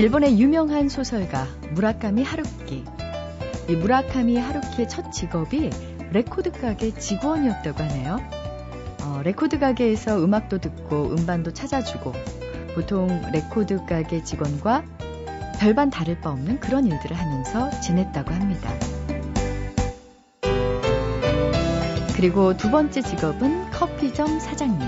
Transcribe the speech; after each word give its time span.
일본의 0.00 0.40
유명한 0.40 0.88
소설가 0.88 1.46
무라카미 1.72 2.22
하루키. 2.22 2.84
이 3.68 3.76
무라카미 3.76 4.38
하루키의 4.38 4.88
첫 4.88 5.12
직업이 5.12 5.68
레코드 6.10 6.50
가게 6.50 6.94
직원이었다고 6.94 7.82
하네요. 7.82 8.18
어, 9.02 9.20
레코드 9.22 9.58
가게에서 9.58 10.24
음악도 10.24 10.56
듣고 10.56 11.10
음반도 11.10 11.52
찾아주고 11.52 12.14
보통 12.74 13.08
레코드 13.30 13.84
가게 13.84 14.24
직원과 14.24 14.84
별반 15.58 15.90
다를 15.90 16.18
바 16.18 16.30
없는 16.30 16.60
그런 16.60 16.86
일들을 16.86 17.14
하면서 17.14 17.68
지냈다고 17.80 18.32
합니다. 18.32 18.72
그리고 22.16 22.56
두 22.56 22.70
번째 22.70 23.02
직업은 23.02 23.70
커피점 23.70 24.40
사장님. 24.40 24.80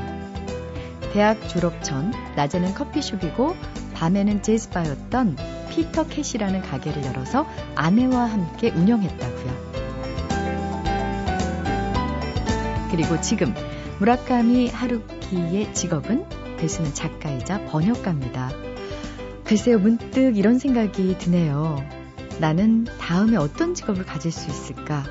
대학 1.13 1.37
졸업 1.51 1.85
전 1.85 2.15
낮에는 2.35 2.73
커피숍이고 2.73 3.55
밤에는 4.03 4.43
재즈바였던 4.43 5.37
피터 5.71 6.09
캣이라는 6.09 6.63
가게를 6.63 7.05
열어서 7.05 7.47
아내와 7.77 8.25
함께 8.25 8.71
운영했다고요. 8.71 9.73
그리고 12.91 13.21
지금 13.21 13.55
무라카미 14.01 14.71
하루키의 14.71 15.73
직업은 15.73 16.25
글쓰는 16.59 16.93
작가이자 16.95 17.65
번역가입니다. 17.67 18.51
글쎄요, 19.45 19.79
문득 19.79 20.37
이런 20.37 20.59
생각이 20.59 21.17
드네요. 21.19 21.79
나는 22.41 22.87
다음에 22.99 23.37
어떤 23.37 23.75
직업을 23.75 24.05
가질 24.05 24.33
수 24.33 24.51
있을까? 24.51 25.05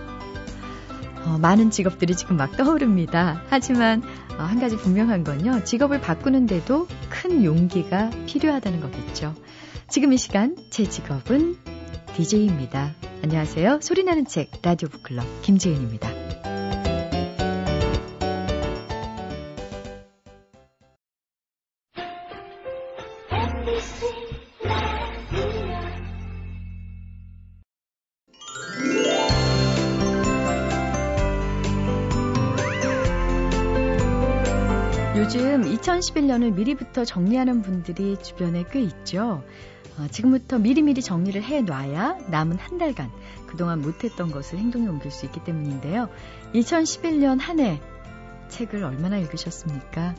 어, 1.24 1.38
많은 1.38 1.72
직업들이 1.72 2.14
지금 2.16 2.36
막 2.36 2.58
떠오릅니다. 2.58 3.42
하지만 3.48 4.02
어, 4.02 4.31
한 4.46 4.60
가지 4.60 4.78
분명한 4.78 5.24
건요. 5.24 5.64
직업을 5.64 6.02
바꾸는데도 6.02 6.88
큰 7.10 7.44
용기가 7.44 8.10
필요하다는 8.26 8.82
거겠죠. 8.82 9.36
지금 9.90 10.14
이 10.14 10.18
시간 10.18 10.56
제 10.70 10.84
직업은 10.86 11.58
DJ입니다. 12.16 12.94
안녕하세요. 13.24 13.80
소리나는 13.82 14.26
책 14.26 14.52
라디오 14.62 14.90
북클럽 14.90 15.26
김지은입니다. 15.42 16.41
2011년을 35.82 36.54
미리부터 36.54 37.06
정리하는 37.06 37.62
분들이 37.62 38.18
주변에 38.22 38.64
꽤 38.72 38.82
있죠. 38.82 39.44
어, 39.98 40.08
지금부터 40.10 40.60
미리미리 40.60 41.02
정리를 41.02 41.42
해 41.44 41.62
놔야 41.62 42.20
남은 42.30 42.58
한 42.58 42.78
달간 42.78 43.12
그동안 43.48 43.82
못했던 43.82 44.32
것을 44.32 44.58
행동에 44.60 44.88
옮길 44.88 45.12
수 45.12 45.26
있기 45.26 45.44
때문인데요. 45.44 46.10
2011년 46.54 47.40
한 47.40 47.60
해 47.60 47.82
책을 48.50 48.84
얼마나 48.84 49.18
읽으셨습니까? 49.18 50.16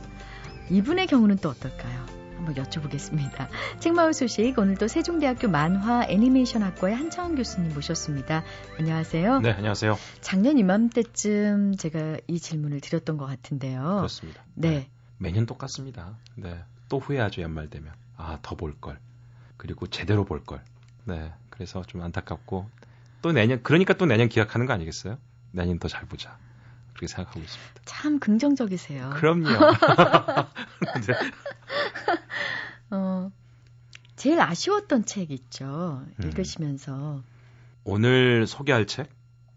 이분의 0.71 1.07
경우는 1.07 1.37
또 1.37 1.51
어떨까요? 1.51 2.07
한번 2.37 2.55
여쭤보겠습니다. 2.57 3.49
책마을 3.79 4.15
소식 4.15 4.59
오늘도 4.59 4.89
세종대학교 4.89 5.49
만화 5.49 6.05
애니메이션 6.09 6.63
학과의 6.63 6.97
한창원 6.97 7.37
교수님 7.37 7.73
모셨습니다. 7.75 8.43
안녕하세요. 8.79 9.41
네, 9.41 9.53
안녕하세요. 9.53 9.97
작년 10.23 10.59
이맘때쯤 10.59 11.77
제가 11.77 12.17
이 12.27 12.41
질문을 12.41 12.81
드렸던 12.81 13.17
것 13.17 13.27
같은데요. 13.27 13.97
그렇습니다. 13.99 14.43
네. 14.55 14.89
네. 15.23 15.29
매년 15.31 15.47
똑같습니다. 15.47 16.17
네. 16.37 16.63
또 16.89 16.99
후회하죠, 16.99 17.43
연말 17.43 17.69
되면. 17.71 17.93
아, 18.17 18.39
더 18.43 18.57
볼 18.57 18.75
걸. 18.81 18.99
그리고 19.57 19.87
제대로 19.87 20.25
볼 20.25 20.45
걸. 20.45 20.63
네. 21.05 21.33
그래서 21.51 21.83
좀 21.85 22.03
안타깝고 22.03 22.69
또 23.23 23.33
내년 23.33 23.63
그러니까 23.63 23.95
또 23.95 24.07
내년 24.07 24.29
기약하는 24.29 24.67
거 24.67 24.73
아니겠어요? 24.73 25.19
내년 25.53 25.79
더 25.79 25.89
잘 25.89 26.07
보자. 26.07 26.37
그렇게 26.93 27.07
생각하고 27.07 27.41
있습니다. 27.41 27.81
참 27.85 28.19
긍정적이세요. 28.19 29.11
그럼요. 29.15 29.49
네. 31.07 31.15
어, 32.91 33.31
제일 34.17 34.41
아쉬웠던 34.41 35.05
책 35.07 35.31
있죠. 35.31 36.05
음. 36.07 36.25
읽으시면서. 36.25 37.23
오늘 37.85 38.47
소개할 38.47 38.87
책? 38.87 39.09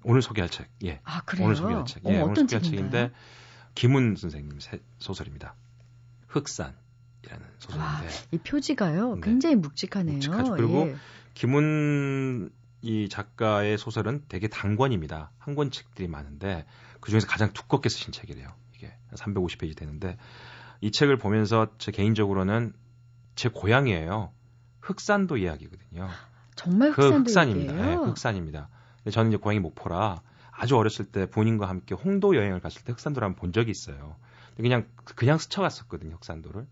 오늘 0.03 0.21
소개할 0.21 0.49
책. 0.49 0.67
예. 0.83 0.99
아, 1.03 1.21
그래요? 1.21 1.45
오늘 1.45 1.55
소개할 1.55 1.85
책. 1.85 2.05
어, 2.05 2.09
예, 2.11 2.21
오늘 2.21 2.31
어떤 2.31 2.47
소개할 2.47 2.61
책인가요? 2.63 2.91
책인데 2.91 3.13
김훈 3.75 4.15
선생님 4.15 4.59
새- 4.59 4.81
소설입니다. 4.99 5.55
흑산이라는 6.27 6.75
와, 7.41 7.49
소설인데 7.59 8.09
이 8.31 8.37
표지가요. 8.39 9.15
네. 9.15 9.21
굉장히 9.21 9.55
묵직하네요. 9.55 10.15
묵직하죠. 10.15 10.51
그리고 10.55 10.87
예. 10.89 10.95
김훈 11.33 12.49
이 12.81 13.09
작가의 13.09 13.77
소설은 13.77 14.25
되게 14.29 14.47
단권입니다. 14.47 15.31
한 15.39 15.55
권 15.55 15.71
책들이 15.71 16.07
많은데 16.07 16.65
그 16.99 17.09
중에서 17.09 17.27
가장 17.27 17.51
두껍게 17.53 17.89
쓰신 17.89 18.11
책이래요. 18.11 18.53
이게 18.75 18.93
350페이지 19.13 19.75
되는데 19.75 20.17
이 20.81 20.91
책을 20.91 21.17
보면서 21.17 21.67
제 21.77 21.91
개인적으로는 21.91 22.73
제 23.35 23.49
고향이에요. 23.49 24.31
흑산도 24.81 25.37
이야기거든요. 25.37 26.09
정말 26.55 26.91
그 26.91 27.01
흑산도 27.03 27.29
흑산입니다. 27.29 27.73
얘기예요. 27.73 28.01
네, 28.03 28.07
흑산입니다. 28.09 28.69
근데 28.97 29.11
저는 29.11 29.31
이제 29.31 29.37
고향이 29.37 29.59
목포라 29.59 30.21
아주 30.57 30.77
어렸을 30.77 31.05
때 31.05 31.29
본인과 31.29 31.67
함께 31.67 31.95
홍도 31.95 32.35
여행을 32.35 32.61
갔을 32.61 32.83
때 32.83 32.93
흑산도를 32.93 33.25
한번 33.25 33.39
본 33.39 33.53
적이 33.53 33.71
있어요. 33.71 34.15
그냥 34.55 34.87
그냥 35.15 35.37
스쳐갔었거든요, 35.37 36.15
흑산도를. 36.15 36.65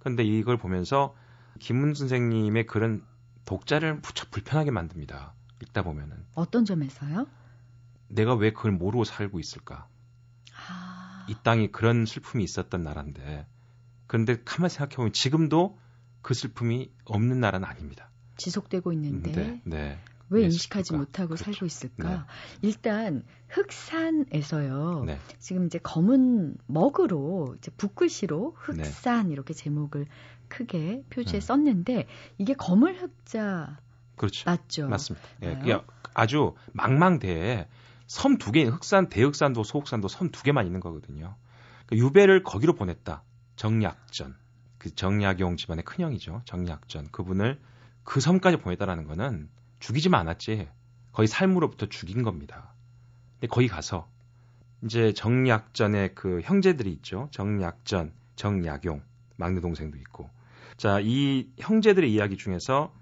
그런데 0.00 0.24
이걸 0.24 0.58
보면서 0.58 1.14
김훈 1.58 1.94
선생님의 1.94 2.66
글은 2.66 3.02
독자를 3.46 3.94
무척 3.96 4.30
불편하게 4.30 4.70
만듭니다. 4.70 5.32
읽다 5.62 5.82
보면은 5.82 6.24
어떤 6.34 6.64
점에서요? 6.64 7.26
내가 8.08 8.34
왜 8.34 8.52
그걸 8.52 8.72
모르고 8.72 9.04
살고 9.04 9.40
있을까? 9.40 9.88
아, 10.68 11.26
이 11.28 11.34
땅이 11.42 11.72
그런 11.72 12.06
슬픔이 12.06 12.44
있었던 12.44 12.82
나라인데 12.82 13.46
그런데 14.06 14.42
가만히 14.44 14.70
생각해 14.70 14.96
보면 14.96 15.12
지금도 15.12 15.78
그 16.22 16.34
슬픔이 16.34 16.90
없는 17.04 17.40
나라는 17.40 17.66
아닙니다. 17.66 18.10
지속되고 18.36 18.92
있는데 18.92 19.32
네, 19.32 19.60
네. 19.64 19.98
왜 20.30 20.40
네, 20.40 20.44
인식하지? 20.46 20.94
못하고 20.94 21.28
그렇죠. 21.34 21.44
살고 21.44 21.66
있을까? 21.66 22.08
네. 22.08 22.20
일단 22.62 23.24
흑산에서요. 23.48 25.04
네. 25.06 25.18
지금 25.38 25.66
이제 25.66 25.78
검은 25.78 26.56
먹으로 26.66 27.54
이제 27.58 27.70
붓글씨로 27.76 28.56
네. 28.74 28.82
흑산 28.82 29.30
이렇게 29.30 29.52
제목을 29.54 30.06
크게 30.48 31.04
표지에 31.10 31.38
음. 31.38 31.40
썼는데 31.40 32.06
이게 32.38 32.54
검을 32.54 33.00
흑자 33.00 33.78
그렇죠. 34.16 34.48
맞죠? 34.50 34.88
맞습니다. 34.88 35.26
예. 35.42 35.54
그게 35.58 35.78
아주 36.14 36.54
망망대해 36.72 37.68
섬 38.06 38.38
두 38.38 38.50
개, 38.50 38.64
흑산, 38.64 39.08
대흑산도, 39.08 39.62
소흑산도 39.62 40.08
섬 40.08 40.30
두 40.30 40.42
개만 40.42 40.66
있는 40.66 40.80
거거든요. 40.80 41.36
그 41.86 41.96
유배를 41.96 42.42
거기로 42.42 42.74
보냈다. 42.74 43.22
정약전. 43.56 44.36
그 44.78 44.94
정약용 44.94 45.56
집안의 45.56 45.84
큰형이죠. 45.84 46.42
정약전. 46.44 47.10
그분을 47.12 47.60
그 48.02 48.20
섬까지 48.20 48.56
보냈다라는 48.56 49.06
거는 49.06 49.48
죽이지만 49.80 50.20
않았지. 50.20 50.68
거의 51.12 51.26
삶으로부터 51.26 51.86
죽인 51.86 52.22
겁니다. 52.22 52.72
근데 53.34 53.48
거기 53.48 53.68
가서 53.68 54.08
이제 54.84 55.12
정약전의 55.12 56.14
그 56.14 56.40
형제들이 56.42 56.90
있죠. 56.94 57.28
정약전, 57.32 58.12
정약용, 58.36 59.02
막내 59.36 59.60
동생도 59.60 59.98
있고. 59.98 60.30
자, 60.76 61.00
이 61.00 61.48
형제들의 61.58 62.10
이야기 62.10 62.36
중에서 62.36 62.94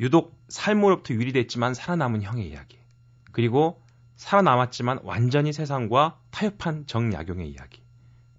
유독 0.00 0.38
삶으로부터 0.48 1.14
유리됐지만 1.14 1.74
살아남은 1.74 2.22
형의 2.22 2.48
이야기. 2.48 2.78
그리고 3.32 3.82
살아남았지만 4.16 5.00
완전히 5.02 5.52
세상과 5.52 6.20
타협한 6.30 6.86
정약용의 6.86 7.50
이야기. 7.50 7.82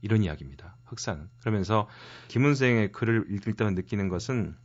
이런 0.02 0.24
이야기입니다. 0.24 0.76
흑산은. 0.86 1.30
그러면서 1.40 1.88
김은생의 2.30 2.92
글을 2.92 3.26
읽을 3.30 3.54
때만 3.54 3.76
느끼는 3.76 4.10
것은 4.10 4.56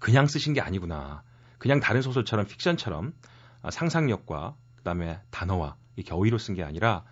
그냥 0.00 0.26
쓰신 0.26 0.52
게 0.52 0.60
아니구나. 0.60 1.22
그냥 1.64 1.80
다른 1.80 2.02
소설처럼 2.02 2.44
픽션처럼 2.44 3.14
아, 3.62 3.70
상상력과 3.70 4.54
그다음에 4.76 5.18
단어와 5.30 5.76
이렇게 5.96 6.12
어휘로 6.12 6.36
쓴 6.36 6.54
게 6.54 6.62
아니라 6.62 7.06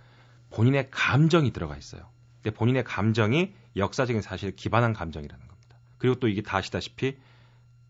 본인의 0.50 0.90
감정이 0.90 1.54
들어가 1.54 1.74
있어요. 1.74 2.10
근데 2.42 2.54
본인의 2.54 2.84
감정이 2.84 3.54
역사적인 3.76 4.20
사실에 4.20 4.52
기반한 4.52 4.92
감정이라는 4.92 5.48
겁니다. 5.48 5.78
그리고 5.96 6.16
또 6.16 6.28
이게 6.28 6.42
다 6.42 6.58
아시다시피 6.58 7.16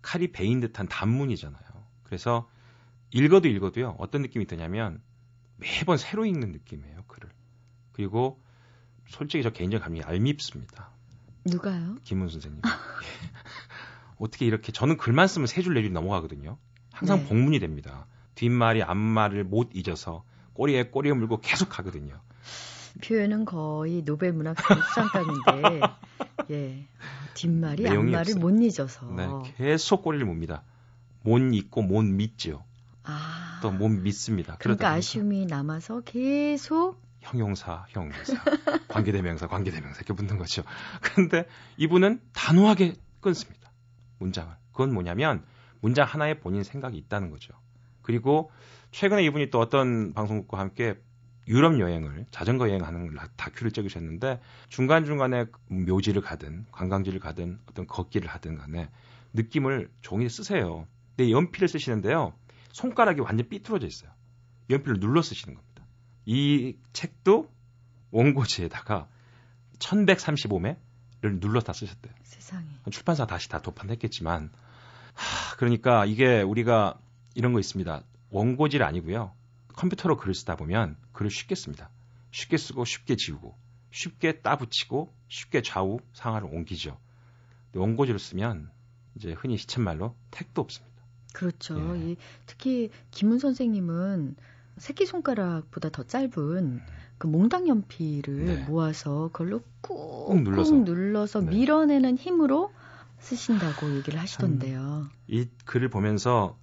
칼이 0.03 0.31
베인 0.31 0.61
듯한 0.61 0.87
단문이잖아요. 0.87 1.64
그래서 2.05 2.49
읽어도 3.11 3.49
읽어도요. 3.49 3.97
어떤 3.99 4.23
느낌이 4.23 4.47
드냐면 4.47 5.03
매번 5.56 5.97
새로 5.97 6.25
읽는 6.26 6.53
느낌이에요. 6.53 7.03
글을. 7.09 7.29
그리고 7.91 8.41
솔직히 9.09 9.43
저 9.43 9.50
개인적 9.50 9.82
감이 9.82 10.00
얄밉습니다. 10.00 10.91
누가요? 11.44 11.97
김훈 12.05 12.29
선생님. 12.29 12.62
예. 14.22 14.26
어떻게 14.26 14.46
이렇게 14.46 14.72
저는 14.72 14.96
글만 14.96 15.26
쓰면 15.28 15.46
세 15.46 15.62
줄 15.62 15.74
네 15.74 15.82
줄 15.82 15.92
넘어가거든요. 15.92 16.58
항상 16.92 17.19
네. 17.20 17.28
복문이 17.28 17.58
됩니다. 17.60 18.06
뒷말이 18.34 18.82
앞말을 18.82 19.44
못 19.44 19.70
잊어서 19.74 20.24
꼬리에 20.54 20.84
꼬리에 20.90 21.12
물고 21.12 21.40
계속 21.40 21.69
가거든요. 21.69 22.20
표현은 23.04 23.44
거의 23.46 24.02
노벨 24.04 24.32
문학상 24.32 24.80
수상감인데 24.82 25.80
예 26.50 26.86
뒷말이 27.34 27.86
앞말을 27.88 28.19
없어요. 28.19 28.38
못 28.40 28.50
잊어서 28.62 29.06
네, 29.12 29.28
계속 29.56 30.02
꼬리를 30.02 30.26
뭅니다. 30.26 30.62
못 31.22 31.38
잊고 31.38 31.82
못 31.82 32.02
믿죠. 32.02 32.64
아. 33.04 33.58
또 33.62 33.70
못 33.70 33.88
믿습니다. 33.88 34.56
그러니까 34.58 34.90
아쉬움이 34.90 35.46
남아서 35.46 36.00
계속 36.00 37.00
형용사, 37.20 37.86
형용사, 37.90 38.34
관계대명사, 38.88 39.46
관계대명사 39.46 39.98
이렇게 39.98 40.12
붙는 40.14 40.36
거죠. 40.38 40.62
그런데 41.00 41.46
이분은 41.76 42.20
단호하게 42.32 42.96
끊습니다. 43.20 43.70
문장을. 44.22 44.52
그건 44.72 44.94
뭐냐면 44.94 45.44
문장 45.80 46.06
하나에 46.06 46.38
본인 46.38 46.62
생각이 46.62 46.96
있다는 46.96 47.30
거죠. 47.30 47.52
그리고 48.02 48.50
최근에 48.92 49.24
이분이 49.24 49.50
또 49.50 49.58
어떤 49.58 50.12
방송국과 50.12 50.58
함께 50.58 50.96
유럽 51.48 51.80
여행을 51.80 52.26
자전거 52.30 52.69
여행하는 52.69 53.16
다큐를 53.36 53.72
찍으셨는데 53.72 54.40
중간 54.69 55.04
중간에 55.04 55.46
묘지를 55.69 56.22
가든 56.22 56.66
관광지를 56.70 57.19
가든 57.19 57.58
어떤 57.66 57.86
걷기를 57.86 58.28
하든 58.28 58.56
간에 58.56 58.88
느낌을 59.32 59.90
종이에 60.02 60.28
쓰세요. 60.28 60.86
근데 61.16 61.30
연필을 61.30 61.68
쓰시는데요. 61.68 62.32
손가락이 62.72 63.20
완전 63.20 63.48
삐뚤어져 63.48 63.86
있어요. 63.86 64.10
연필을 64.70 65.00
눌러 65.00 65.20
쓰시는 65.20 65.54
겁니다. 65.54 65.84
이 66.25 66.76
책도 66.92 67.50
원고지에다가 68.12 69.08
1135매를 69.78 70.76
눌러다 71.22 71.72
쓰셨대요. 71.72 72.12
세상에. 72.22 72.66
출판사 72.90 73.26
다시 73.26 73.48
다 73.48 73.60
도판했겠지만 73.60 74.50
하, 75.14 75.56
그러니까 75.56 76.04
이게 76.04 76.42
우리가 76.42 76.98
이런 77.34 77.52
거 77.52 77.60
있습니다. 77.60 78.02
원고지를 78.30 78.84
아니고요. 78.84 79.32
컴퓨터로 79.69 80.16
글을 80.16 80.34
쓰다 80.34 80.56
보면 80.56 80.96
글을 81.12 81.30
쉽게 81.30 81.54
씁니다. 81.54 81.90
쉽게 82.30 82.56
쓰고 82.56 82.84
쉽게 82.84 83.16
지우고 83.16 83.56
쉽게 83.90 84.40
따붙이고 84.40 85.14
쉽게 85.28 85.62
좌우 85.62 86.00
상하를 86.14 86.48
옮기죠. 86.52 86.98
원고지를 87.75 88.18
쓰면 88.18 88.70
이제 89.14 89.32
흔히 89.32 89.56
시쳇말로 89.56 90.16
택도 90.30 90.62
없습니다. 90.62 90.92
그렇죠. 91.32 91.78
예. 91.96 92.12
이, 92.12 92.16
특히 92.46 92.90
김은 93.10 93.38
선생님은 93.38 94.36
새끼 94.78 95.06
손가락보다 95.06 95.90
더 95.90 96.02
짧은 96.02 96.80
그 97.22 97.28
몽당 97.28 97.69
연필을 97.69 98.44
네. 98.46 98.64
모아서 98.66 99.30
그걸로 99.32 99.60
꾹 99.80 100.42
눌러서, 100.42 100.74
눌러서 100.74 101.40
네. 101.42 101.50
밀어내는 101.50 102.19
힘으로 102.19 102.72
쓰신다고 103.20 103.94
얘기를 103.94 104.19
하시던데요. 104.19 105.06
이 105.28 105.46
글을 105.64 105.88
보면서 105.88 106.58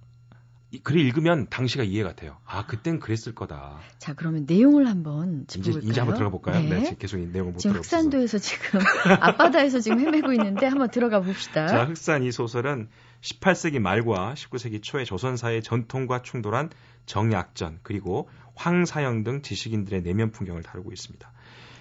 이 0.72 0.78
글을 0.78 1.00
읽으면 1.00 1.48
당시가 1.48 1.82
이해가 1.82 2.14
돼요. 2.14 2.36
아, 2.44 2.64
그땐 2.64 3.00
그랬을 3.00 3.34
거다. 3.34 3.80
자, 3.98 4.14
그러면 4.14 4.44
내용을 4.46 4.86
한번 4.86 5.44
짚어볼까요? 5.48 5.80
이제, 5.80 5.88
이제 5.90 6.00
한번 6.00 6.16
들어가 6.16 6.30
볼까요? 6.30 6.62
네. 6.62 6.80
네 6.80 6.96
계속 6.96 7.18
내용을 7.18 7.52
못 7.52 7.58
지금 7.58 7.76
흑산도에서 7.76 8.38
지금 8.38 8.78
앞바다에서 9.20 9.80
지금 9.80 9.98
헤매고 9.98 10.32
있는데 10.32 10.66
한번 10.66 10.90
들어가 10.90 11.20
봅시다. 11.20 11.66
자, 11.66 11.84
흑산 11.86 12.22
이 12.22 12.30
소설은 12.30 12.88
18세기 13.20 13.80
말과 13.80 14.34
19세기 14.34 14.80
초에 14.80 15.04
조선 15.04 15.36
사의 15.36 15.62
전통과 15.62 16.22
충돌한 16.22 16.70
정약전 17.06 17.80
그리고 17.82 18.28
황사영 18.54 19.24
등 19.24 19.42
지식인들의 19.42 20.02
내면 20.02 20.30
풍경을 20.30 20.62
다루고 20.62 20.92
있습니다. 20.92 21.32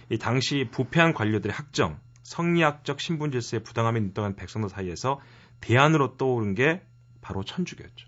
이 0.10 0.18
당시 0.18 0.68
부패한 0.72 1.14
관료들의 1.14 1.54
학정, 1.54 2.00
성리학적 2.24 3.00
신분 3.00 3.32
질서에 3.32 3.60
부당함에 3.60 4.00
눈떠간 4.00 4.36
백성들 4.36 4.70
사이에서 4.70 5.20
대안으로 5.62 6.18
떠오른 6.18 6.56
게 6.56 6.82
바로 7.22 7.44
천주교였죠. 7.44 8.08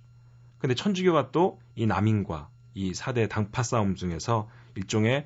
근데 0.61 0.75
천주교가 0.75 1.31
또 1.31 1.59
이 1.75 1.85
남인과 1.85 2.49
이 2.73 2.91
4대 2.91 3.27
당파 3.29 3.63
싸움 3.63 3.95
중에서 3.95 4.49
일종의 4.75 5.25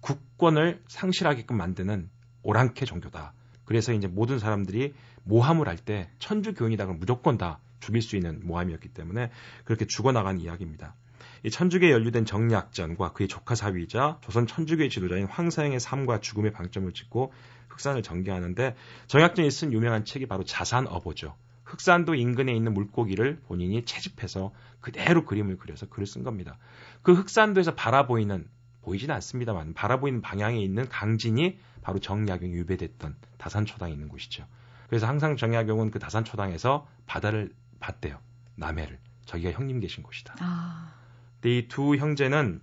국권을 0.00 0.82
상실하게끔 0.88 1.56
만드는 1.56 2.10
오랑캐 2.42 2.84
종교다. 2.84 3.32
그래서 3.64 3.92
이제 3.92 4.06
모든 4.06 4.38
사람들이 4.38 4.94
모함을 5.24 5.68
할 5.68 5.76
때 5.78 6.10
천주교인이다 6.18 6.84
그러면 6.84 7.00
무조건 7.00 7.38
다 7.38 7.58
죽일 7.80 8.02
수 8.02 8.16
있는 8.16 8.40
모함이었기 8.46 8.88
때문에 8.88 9.30
그렇게 9.64 9.86
죽어나간 9.86 10.40
이야기입니다. 10.40 10.94
이 11.42 11.50
천주교에 11.50 11.90
연루된 11.90 12.24
정약전과 12.24 13.12
그의 13.12 13.28
조카 13.28 13.54
사위이자 13.54 14.18
조선 14.22 14.46
천주교의 14.46 14.90
지도자인 14.90 15.26
황사영의 15.26 15.80
삶과 15.80 16.20
죽음의 16.20 16.52
방점을 16.52 16.90
찍고 16.92 17.32
흑산을 17.68 18.02
전개하는데 18.02 18.76
정약전이 19.06 19.50
쓴 19.50 19.72
유명한 19.72 20.04
책이 20.04 20.26
바로 20.26 20.44
자산어보죠. 20.44 21.34
흑산도 21.64 22.14
인근에 22.14 22.54
있는 22.54 22.74
물고기를 22.74 23.40
본인이 23.46 23.84
채집해서 23.84 24.52
그대로 24.80 25.24
그림을 25.24 25.56
그려서 25.58 25.86
글을 25.86 26.06
쓴 26.06 26.22
겁니다. 26.22 26.58
그 27.02 27.12
흑산도에서 27.12 27.74
바라보이는 27.74 28.46
보이진 28.82 29.10
않습니다만 29.10 29.72
바라보이는 29.74 30.20
방향에 30.20 30.60
있는 30.60 30.88
강진이 30.88 31.58
바로 31.82 31.98
정약용이 31.98 32.52
유배됐던 32.52 33.16
다산초당에 33.38 33.92
있는 33.92 34.08
곳이죠. 34.08 34.46
그래서 34.88 35.06
항상 35.06 35.36
정약용은 35.36 35.90
그 35.90 35.98
다산초당에서 35.98 36.86
바다를 37.06 37.54
봤대요. 37.80 38.18
남해를. 38.56 38.98
저기가 39.24 39.52
형님 39.52 39.80
계신 39.80 40.02
곳이다. 40.02 40.34
아. 40.40 40.92
근데 41.40 41.58
이 41.58 41.68
두 41.68 41.96
형제는 41.96 42.60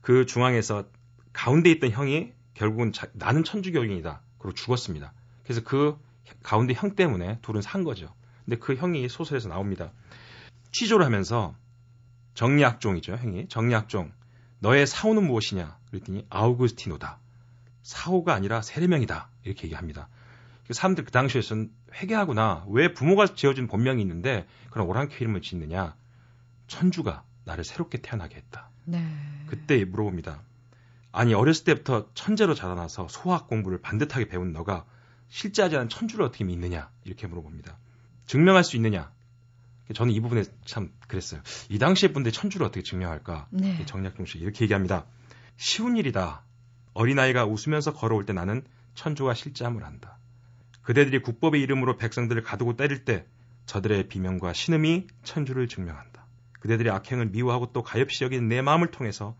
그 0.00 0.26
중앙에서 0.26 0.84
가운데 1.32 1.70
있던 1.72 1.90
형이 1.90 2.32
결국은 2.54 2.92
자, 2.92 3.08
나는 3.12 3.42
천주교인이다. 3.42 4.20
그리고 4.38 4.54
죽었습니다. 4.54 5.12
그래서 5.42 5.62
그 5.64 5.98
가운데 6.42 6.72
형 6.74 6.94
때문에 6.94 7.38
둘은 7.42 7.62
산 7.62 7.82
거죠. 7.84 8.14
근데 8.44 8.58
그 8.58 8.74
형이 8.74 9.08
소설에서 9.08 9.48
나옵니다. 9.48 9.92
취조를 10.72 11.04
하면서 11.04 11.54
정리학종이죠, 12.34 13.14
형이. 13.14 13.48
정리학종. 13.48 14.12
너의 14.58 14.86
사호는 14.86 15.26
무엇이냐? 15.26 15.78
그랬더니 15.90 16.26
아우구스티노다. 16.30 17.20
사호가 17.82 18.34
아니라 18.34 18.62
세례명이다. 18.62 19.28
이렇게 19.44 19.64
얘기합니다. 19.64 20.08
사람들 20.70 21.04
그 21.04 21.10
당시에서는 21.10 21.70
회개하구나. 21.94 22.64
왜 22.68 22.92
부모가 22.92 23.26
지어준 23.34 23.66
본명이 23.68 24.00
있는데 24.02 24.46
그런 24.70 24.86
오랑캐 24.88 25.16
이름을 25.20 25.42
짓느냐? 25.42 25.94
천주가 26.66 27.24
나를 27.44 27.62
새롭게 27.64 27.98
태어나게 27.98 28.36
했다. 28.36 28.70
네. 28.84 29.06
그때 29.46 29.84
물어봅니다. 29.84 30.42
아니 31.12 31.34
어렸을 31.34 31.64
때부터 31.64 32.08
천재로 32.14 32.54
자라나서 32.54 33.06
소학 33.08 33.46
공부를 33.46 33.80
반듯하게 33.80 34.28
배운 34.28 34.52
너가 34.52 34.86
실제하지 35.28 35.76
않은 35.76 35.88
천주를 35.88 36.24
어떻게 36.24 36.44
믿느냐? 36.44 36.90
이렇게 37.04 37.26
물어봅니다. 37.26 37.76
증명할 38.26 38.64
수 38.64 38.76
있느냐? 38.76 39.12
저는 39.94 40.12
이 40.12 40.20
부분에 40.20 40.44
참 40.64 40.90
그랬어요. 41.08 41.42
이 41.68 41.78
당시에 41.78 42.12
분들 42.12 42.32
천주를 42.32 42.66
어떻게 42.66 42.82
증명할까? 42.82 43.48
네. 43.50 43.84
정약용 43.84 44.26
씨 44.26 44.38
이렇게 44.38 44.64
얘기합니다. 44.64 45.04
쉬운 45.56 45.96
일이다. 45.96 46.42
어린아이가 46.94 47.44
웃으면서 47.44 47.92
걸어올 47.92 48.24
때 48.24 48.32
나는 48.32 48.64
천주가 48.94 49.34
실제함을 49.34 49.84
안다. 49.84 50.18
그대들이 50.82 51.20
국법의 51.20 51.60
이름으로 51.62 51.96
백성들을 51.96 52.42
가두고 52.42 52.76
때릴 52.76 53.04
때 53.04 53.26
저들의 53.66 54.08
비명과 54.08 54.52
신음이 54.52 55.06
천주를 55.22 55.68
증명한다. 55.68 56.24
그대들의 56.60 56.92
악행을 56.92 57.26
미워하고 57.26 57.72
또 57.72 57.82
가엾이 57.82 58.22
여기는 58.22 58.48
내 58.48 58.62
마음을 58.62 58.90
통해서 58.90 59.36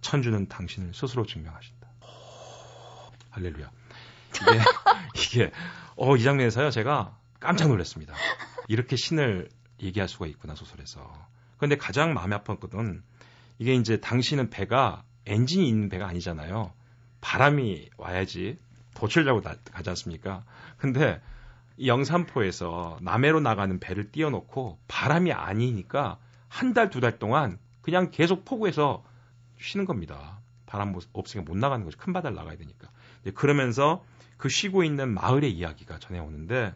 천주는 0.00 0.48
당신을 0.48 0.92
스스로 0.94 1.24
증명하신다. 1.24 1.88
오, 2.02 2.06
할렐루야. 3.30 3.70
이게, 4.34 4.60
이게, 5.16 5.52
어, 5.96 6.16
이 6.16 6.22
장면에서요, 6.22 6.70
제가 6.70 7.15
깜짝 7.40 7.68
놀랐습니다. 7.68 8.14
이렇게 8.68 8.96
신을 8.96 9.48
얘기할 9.82 10.08
수가 10.08 10.26
있구나 10.26 10.54
소설에서. 10.54 11.26
그런데 11.56 11.76
가장 11.76 12.14
마음이 12.14 12.34
아팠거든. 12.34 13.02
이게 13.58 13.74
이제 13.74 13.98
당신은 14.00 14.50
배가 14.50 15.04
엔진이 15.26 15.68
있는 15.68 15.88
배가 15.88 16.06
아니잖아요. 16.06 16.72
바람이 17.20 17.90
와야지 17.96 18.58
도철 18.94 19.24
자고 19.24 19.40
가지 19.40 19.90
않습니까? 19.90 20.44
근데 20.76 21.20
이 21.76 21.88
영산포에서 21.88 22.98
남해로 23.02 23.40
나가는 23.40 23.78
배를 23.80 24.10
띄워놓고 24.10 24.78
바람이 24.88 25.32
아니니까 25.32 26.18
한 26.48 26.72
달, 26.72 26.90
두 26.90 27.00
달 27.00 27.18
동안 27.18 27.58
그냥 27.82 28.10
계속 28.10 28.44
포구해서 28.44 29.04
쉬는 29.60 29.84
겁니다. 29.84 30.40
바람 30.66 30.94
없으니까 31.12 31.50
못 31.50 31.56
나가는 31.58 31.84
거죠. 31.84 31.98
큰 31.98 32.12
바다를 32.12 32.36
나가야 32.36 32.56
되니까. 32.56 32.88
그러면서 33.34 34.04
그 34.36 34.48
쉬고 34.48 34.84
있는 34.84 35.12
마을의 35.12 35.52
이야기가 35.52 35.98
전해오는데 35.98 36.74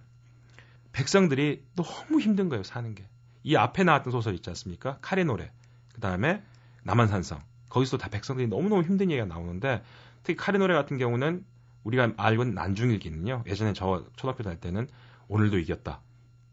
백성들이 0.92 1.64
너무 1.76 2.20
힘든 2.20 2.48
거예요, 2.48 2.62
사는 2.62 2.94
게. 2.94 3.06
이 3.42 3.56
앞에 3.56 3.84
나왔던 3.84 4.10
소설 4.10 4.34
있지 4.34 4.50
않습니까? 4.50 4.98
카레 5.00 5.24
노래. 5.24 5.50
그 5.94 6.00
다음에 6.00 6.42
남한산성. 6.82 7.40
거기서 7.68 7.98
다 7.98 8.08
백성들이 8.08 8.48
너무너무 8.48 8.82
힘든 8.82 9.10
얘기가 9.10 9.26
나오는데 9.26 9.82
특히 10.22 10.36
카레 10.36 10.58
노래 10.58 10.74
같은 10.74 10.98
경우는 10.98 11.44
우리가 11.84 12.12
알고 12.16 12.42
있는 12.42 12.54
난중일기는요. 12.54 13.44
예전에 13.46 13.72
저 13.72 14.04
초등학교 14.16 14.42
다닐 14.42 14.60
때는 14.60 14.88
오늘도 15.28 15.58
이겼다. 15.58 16.02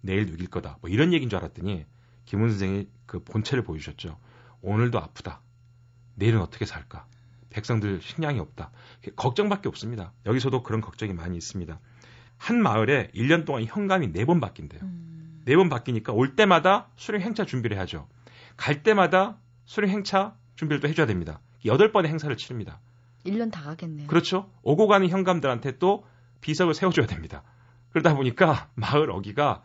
내일도 0.02 0.34
이길 0.34 0.50
거다. 0.50 0.78
뭐 0.82 0.90
이런 0.90 1.12
얘기인 1.12 1.30
줄 1.30 1.40
알았더니 1.40 1.86
김훈 2.26 2.50
선생이 2.50 2.88
그 3.06 3.24
본체를 3.24 3.64
보여주셨죠. 3.64 4.18
오늘도 4.62 5.00
아프다. 5.00 5.42
내일은 6.16 6.42
어떻게 6.42 6.66
살까? 6.66 7.08
백성들 7.50 8.02
식량이 8.02 8.40
없다. 8.40 8.72
걱정밖에 9.16 9.68
없습니다. 9.70 10.14
여기서도 10.26 10.64
그런 10.64 10.82
걱정이 10.82 11.14
많이 11.14 11.38
있습니다. 11.38 11.80
한 12.38 12.62
마을에 12.62 13.10
1년 13.14 13.46
동안 13.46 13.64
현감이 13.66 14.12
4번 14.14 14.40
바뀐대요. 14.40 14.82
음. 14.84 15.42
4번 15.48 15.70
바뀌니까 15.70 16.14
올 16.14 16.36
때마다 16.36 16.90
수령 16.96 17.22
행차 17.22 17.46
준비를 17.46 17.78
해야죠. 17.78 18.08
갈 18.56 18.84
때마다 18.84 19.38
수령 19.66 19.90
행차 19.90 20.36
준비를 20.56 20.82
또 20.82 20.88
해줘야 20.88 21.06
됩니다. 21.06 21.40
8번의 21.66 22.08
행사를 22.08 22.36
치릅니다. 22.38 22.80
1년 23.26 23.52
다 23.52 23.62
가겠네요. 23.64 24.08
그렇죠. 24.08 24.50
오고 24.64 24.88
가는 24.88 25.08
현감들한테 25.08 25.78
또 25.80 26.06
비석을 26.42 26.74
세워줘야 26.74 27.08
됩니다. 27.08 27.44
그러다 27.92 28.16
보니까 28.16 28.70
마을 28.76 29.12
어기가 29.12 29.64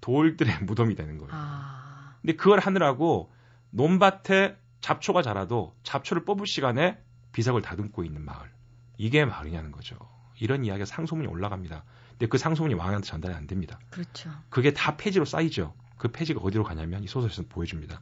돌들의 0.00 0.62
무덤이 0.62 0.94
되는 0.94 1.18
거예요. 1.18 1.30
아... 1.32 2.16
근데 2.20 2.36
그걸 2.36 2.60
하느라고 2.60 3.32
논밭에 3.70 4.56
잡초가 4.80 5.22
자라도 5.22 5.74
잡초를 5.82 6.24
뽑을 6.24 6.46
시간에 6.46 6.98
비석을 7.32 7.62
다듬고 7.62 8.04
있는 8.04 8.24
마을. 8.24 8.50
이게 8.98 9.24
마을이냐는 9.24 9.72
거죠. 9.72 9.96
이런 10.38 10.64
이야기가 10.64 10.84
상소문이 10.86 11.28
올라갑니다. 11.28 11.84
근데 12.10 12.26
그 12.26 12.38
상소문이 12.38 12.74
왕한테 12.74 13.06
전달이 13.06 13.34
안 13.34 13.46
됩니다. 13.46 13.78
그렇죠. 13.90 14.30
그게 14.48 14.72
다 14.72 14.96
폐지로 14.96 15.24
쌓이죠. 15.24 15.74
그 15.98 16.08
폐지가 16.08 16.40
어디로 16.40 16.64
가냐면 16.64 17.02
이 17.02 17.06
소설에서 17.06 17.42
보여줍니다. 17.48 18.00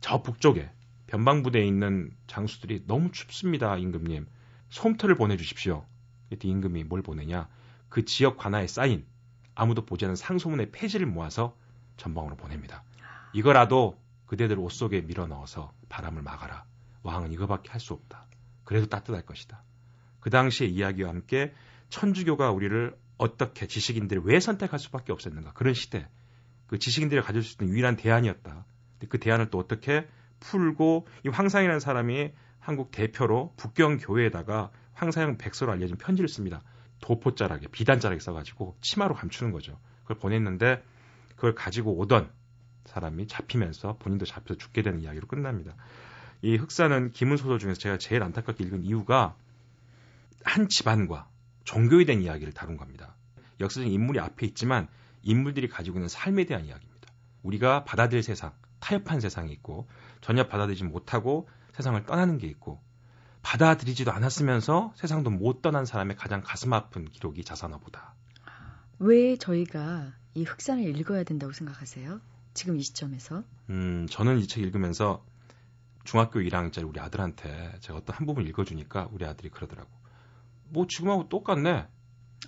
저 0.00 0.22
북쪽에 0.22 0.70
변방부대에 1.06 1.64
있는 1.66 2.10
장수들이 2.26 2.84
너무 2.86 3.12
춥습니다, 3.12 3.76
임금님. 3.76 4.26
솜털을 4.70 5.16
보내주십시오. 5.16 5.84
그때 6.30 6.48
임금이 6.48 6.84
뭘 6.84 7.02
보내냐? 7.02 7.48
그 7.88 8.04
지역 8.06 8.38
관하에 8.38 8.66
쌓인 8.66 9.04
아무도 9.54 9.84
보지 9.84 10.06
않은 10.06 10.16
상소문의 10.16 10.72
폐지를 10.72 11.06
모아서 11.06 11.56
전방으로 11.98 12.36
보냅니다. 12.36 12.82
이거라도 13.34 14.00
그대들 14.26 14.58
옷 14.58 14.70
속에 14.70 15.02
밀어 15.02 15.26
넣어서 15.26 15.72
바람을 15.90 16.22
막아라. 16.22 16.64
왕은 17.02 17.32
이거밖에 17.32 17.70
할 17.70 17.80
수 17.80 17.92
없다. 17.92 18.26
그래도 18.64 18.86
따뜻할 18.86 19.26
것이다. 19.26 19.62
그 20.22 20.30
당시의 20.30 20.70
이야기와 20.70 21.10
함께 21.10 21.52
천주교가 21.90 22.52
우리를 22.52 22.96
어떻게 23.18 23.66
지식인들을 23.66 24.22
왜 24.24 24.40
선택할 24.40 24.78
수밖에 24.78 25.12
없었는가. 25.12 25.52
그런 25.52 25.74
시대. 25.74 26.08
그 26.68 26.78
지식인들이 26.78 27.20
가질 27.20 27.42
수 27.42 27.56
있는 27.60 27.74
유일한 27.74 27.96
대안이었다. 27.96 28.64
그 29.08 29.18
대안을 29.18 29.50
또 29.50 29.58
어떻게 29.58 30.08
풀고 30.40 31.06
이 31.26 31.28
황상이라는 31.28 31.80
사람이 31.80 32.32
한국 32.60 32.92
대표로 32.92 33.52
북경 33.56 33.98
교회에다가 33.98 34.70
황사영 34.94 35.38
백서로 35.38 35.72
알려진 35.72 35.96
편지를 35.96 36.28
씁니다. 36.28 36.62
도포자락에 37.00 37.66
비단자락에 37.66 38.20
써가지고 38.20 38.76
치마로 38.80 39.14
감추는 39.14 39.52
거죠. 39.52 39.78
그걸 40.02 40.18
보냈는데 40.18 40.84
그걸 41.34 41.54
가지고 41.56 41.98
오던 41.98 42.30
사람이 42.84 43.26
잡히면서 43.26 43.96
본인도 43.98 44.24
잡혀서 44.24 44.58
죽게 44.58 44.82
되는 44.82 45.00
이야기로 45.00 45.26
끝납니다. 45.26 45.74
이 46.42 46.56
흑사는 46.56 47.10
기문 47.10 47.36
소설 47.36 47.58
중에서 47.58 47.80
제가 47.80 47.98
제일 47.98 48.22
안타깝게 48.22 48.62
읽은 48.64 48.84
이유가 48.84 49.34
한 50.44 50.68
집안과 50.68 51.28
종교에 51.64 52.04
대한 52.04 52.22
이야기를 52.22 52.52
다룬 52.52 52.76
겁니다. 52.76 53.16
역사적인 53.60 53.92
인물이 53.92 54.18
앞에 54.20 54.46
있지만 54.46 54.88
인물들이 55.22 55.68
가지고 55.68 55.98
있는 55.98 56.08
삶에 56.08 56.44
대한 56.44 56.64
이야기입니다. 56.64 57.08
우리가 57.42 57.84
받아들일 57.84 58.22
세상, 58.22 58.52
타협한 58.80 59.20
세상이 59.20 59.52
있고 59.52 59.88
전혀 60.20 60.46
받아들이지 60.48 60.84
못하고 60.84 61.48
세상을 61.74 62.04
떠나는 62.06 62.38
게 62.38 62.46
있고 62.48 62.82
받아들이지도 63.42 64.12
않았으면서 64.12 64.92
세상도 64.96 65.30
못 65.30 65.62
떠난 65.62 65.84
사람의 65.84 66.16
가장 66.16 66.42
가슴 66.44 66.72
아픈 66.72 67.04
기록이 67.06 67.44
자산어보다. 67.44 68.14
왜 68.98 69.36
저희가 69.36 70.12
이 70.34 70.44
흑산을 70.44 70.96
읽어야 70.96 71.24
된다고 71.24 71.52
생각하세요? 71.52 72.20
지금 72.54 72.76
이 72.76 72.82
시점에서? 72.82 73.42
음, 73.70 74.06
저는 74.10 74.38
이 74.38 74.46
책 74.46 74.62
읽으면서 74.62 75.24
중학교 76.04 76.40
1학년짜리 76.40 76.88
우리 76.88 77.00
아들한테 77.00 77.72
제가 77.80 77.98
어떤 77.98 78.16
한 78.16 78.26
부분 78.26 78.46
읽어주니까 78.46 79.08
우리 79.12 79.24
아들이 79.24 79.48
그러더라고. 79.50 79.90
뭐 80.72 80.86
지금하고 80.86 81.28
똑같네. 81.28 81.86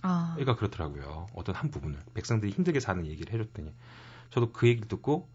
아. 0.02 0.36
애가 0.38 0.56
그렇더라고요. 0.56 1.26
어떤 1.34 1.54
한 1.54 1.70
부분을. 1.70 2.00
백성들이 2.14 2.52
힘들게 2.52 2.80
사는 2.80 3.06
얘기를 3.06 3.32
해줬더니. 3.32 3.72
저도 4.30 4.52
그 4.52 4.66
얘기를 4.66 4.88
듣고, 4.88 5.28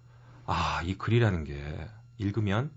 아, 0.46 0.82
이 0.84 0.98
글이라는 0.98 1.44
게 1.44 1.88
읽으면 2.18 2.72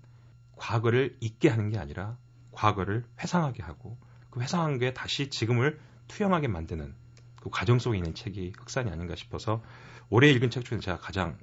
과거를 0.55 1.17
잊게 1.19 1.49
하는 1.49 1.69
게 1.69 1.77
아니라 1.77 2.17
과거를 2.51 3.05
회상하게 3.19 3.63
하고 3.63 3.97
그 4.29 4.41
회상한 4.41 4.77
게 4.77 4.93
다시 4.93 5.29
지금을 5.29 5.79
투영하게 6.07 6.47
만드는 6.47 6.95
그 7.41 7.49
과정 7.49 7.79
속에 7.79 7.97
있는 7.97 8.13
책이 8.13 8.53
흑산이 8.57 8.89
아닌가 8.89 9.15
싶어서 9.15 9.61
올해 10.09 10.29
읽은 10.31 10.49
책 10.49 10.63
중에 10.63 10.79
제가 10.79 10.97
가장 10.99 11.37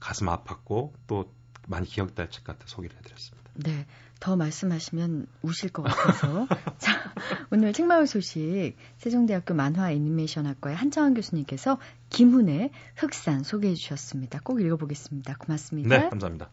가슴 0.00 0.28
아팠고 0.28 0.92
또 1.06 1.34
많이 1.68 1.86
기억될 1.86 2.30
책 2.30 2.44
같아 2.44 2.64
소개를 2.66 2.96
해드렸습니다. 2.96 3.41
네. 3.54 3.86
더 4.22 4.36
말씀하시면 4.36 5.26
우실 5.42 5.70
것 5.70 5.82
같아서. 5.82 6.46
자, 6.78 7.12
오늘 7.50 7.72
책마을 7.72 8.06
소식 8.06 8.76
세종대학교 8.98 9.52
만화 9.52 9.90
애니메이션학과의 9.90 10.76
한창환 10.76 11.14
교수님께서 11.14 11.78
김훈의 12.08 12.70
흑산 12.94 13.42
소개해 13.42 13.74
주셨습니다. 13.74 14.38
꼭 14.44 14.60
읽어보겠습니다. 14.60 15.34
고맙습니다. 15.38 15.88
네, 15.98 16.08
감사합니다. 16.08 16.50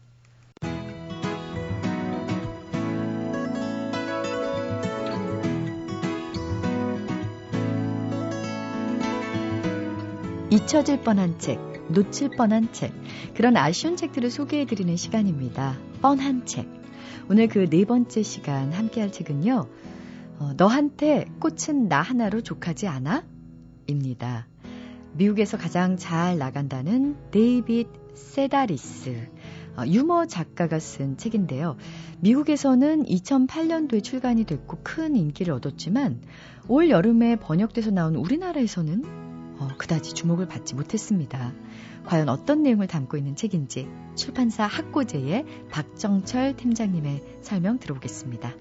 잊혀질 10.50 11.02
뻔한 11.02 11.38
책, 11.38 11.60
놓칠 11.92 12.30
뻔한 12.36 12.72
책, 12.72 12.92
그런 13.36 13.56
아쉬운 13.56 13.94
책들을 13.96 14.28
소개해드리는 14.28 14.96
시간입니다. 14.96 15.78
뻔한 16.02 16.44
책. 16.44 16.79
오늘 17.30 17.46
그 17.46 17.64
네 17.70 17.84
번째 17.84 18.24
시간 18.24 18.72
함께 18.72 19.00
할 19.00 19.12
책은요, 19.12 19.68
어, 20.40 20.52
너한테 20.56 21.26
꽃은 21.38 21.86
나 21.86 22.02
하나로 22.02 22.40
족하지 22.40 22.88
않아? 22.88 23.24
입니다. 23.86 24.48
미국에서 25.12 25.56
가장 25.56 25.96
잘 25.96 26.38
나간다는 26.38 27.16
데이빗 27.30 27.86
세다리스, 28.14 29.28
어, 29.76 29.84
유머 29.86 30.26
작가가 30.26 30.80
쓴 30.80 31.16
책인데요. 31.18 31.76
미국에서는 32.18 33.04
2008년도에 33.04 34.02
출간이 34.02 34.42
됐고 34.42 34.78
큰 34.82 35.14
인기를 35.14 35.54
얻었지만 35.54 36.22
올 36.66 36.90
여름에 36.90 37.36
번역돼서 37.36 37.92
나온 37.92 38.16
우리나라에서는 38.16 39.04
어, 39.60 39.68
그다지 39.78 40.14
주목을 40.14 40.48
받지 40.48 40.74
못했습니다. 40.74 41.52
과연 42.10 42.28
어떤 42.28 42.64
내용을 42.64 42.88
담고 42.88 43.16
있는 43.16 43.36
책인지 43.36 43.86
출판사 44.16 44.66
학고제의 44.66 45.44
박정철 45.70 46.56
팀장님의 46.56 47.22
설명 47.40 47.78
들어보겠습니다. 47.78 48.52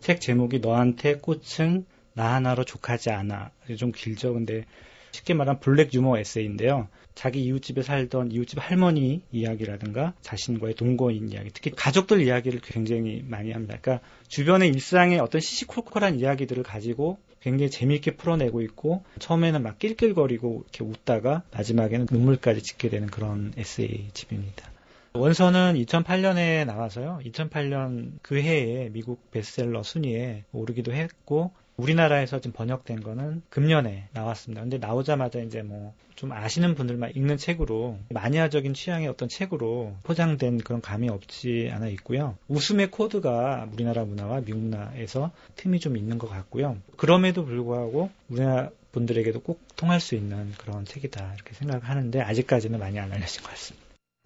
책 0.00 0.22
제목이 0.22 0.60
너한테 0.60 1.16
꽃은 1.18 1.84
나 2.14 2.32
하나로 2.32 2.64
족하지 2.64 3.10
않아. 3.10 3.50
좀 3.76 3.92
길죠. 3.92 4.32
근데 4.32 4.64
쉽게 5.10 5.34
말하면 5.34 5.60
블랙 5.60 5.92
유머 5.92 6.16
에세이인데요. 6.16 6.88
자기 7.14 7.42
이웃집에 7.42 7.82
살던 7.82 8.32
이웃집 8.32 8.58
할머니 8.58 9.20
이야기라든가 9.32 10.14
자신과의 10.22 10.74
동거인 10.74 11.28
이야기, 11.28 11.50
특히 11.52 11.72
가족들 11.72 12.22
이야기를 12.22 12.62
굉장히 12.62 13.22
많이 13.22 13.52
합니다. 13.52 13.76
그러니까 13.82 14.02
주변의 14.28 14.70
일상의 14.70 15.18
어떤 15.18 15.42
시시콜콜한 15.42 16.18
이야기들을 16.18 16.62
가지고 16.62 17.18
굉장히 17.42 17.70
재미있게 17.70 18.12
풀어내고 18.12 18.62
있고 18.62 19.04
처음에는 19.18 19.62
막 19.62 19.78
낄낄거리고 19.78 20.64
이렇게 20.64 20.84
웃다가 20.84 21.42
마지막에는 21.52 22.06
눈물까지 22.10 22.62
짓게 22.62 22.88
되는 22.88 23.08
그런 23.08 23.52
에세이 23.56 24.10
집입니다. 24.14 24.70
원서는 25.14 25.74
2008년에 25.74 26.64
나와서요. 26.64 27.20
2008년 27.26 28.12
그 28.22 28.40
해에 28.40 28.88
미국 28.90 29.30
베스트셀러 29.30 29.82
순위에 29.82 30.44
오르기도 30.52 30.92
했고 30.92 31.52
우리나라에서 31.82 32.40
지금 32.40 32.52
번역된 32.54 33.02
거는 33.02 33.42
금년에 33.50 34.08
나왔습니다. 34.12 34.62
근데 34.62 34.78
나오자마자 34.78 35.40
이제 35.40 35.62
뭐 35.62 35.94
좀 36.22 36.30
아시는 36.30 36.76
분들만 36.76 37.12
읽는 37.16 37.36
책으로 37.36 37.98
마니아적인 38.10 38.74
취향의 38.74 39.08
어떤 39.08 39.28
책으로 39.28 39.96
포장된 40.04 40.58
그런 40.58 40.80
감이 40.80 41.08
없지 41.08 41.68
않아 41.72 41.88
있고요. 41.88 42.36
웃음의 42.46 42.92
코드가 42.92 43.68
우리나라 43.72 44.04
문화와 44.04 44.42
미국 44.42 44.60
문화에서 44.60 45.32
틈이 45.56 45.80
좀 45.80 45.96
있는 45.96 46.18
것 46.18 46.28
같고요. 46.28 46.76
그럼에도 46.96 47.44
불구하고 47.44 48.10
우리나라 48.28 48.70
분들에게도 48.92 49.40
꼭 49.40 49.60
통할 49.74 50.00
수 50.00 50.14
있는 50.14 50.52
그런 50.58 50.84
책이다 50.84 51.34
이렇게 51.34 51.54
생각을 51.54 51.82
하는데 51.82 52.20
아직까지는 52.20 52.78
많이 52.78 53.00
안 53.00 53.10
알려진 53.10 53.42
것 53.42 53.50
같습니다. 53.50 53.81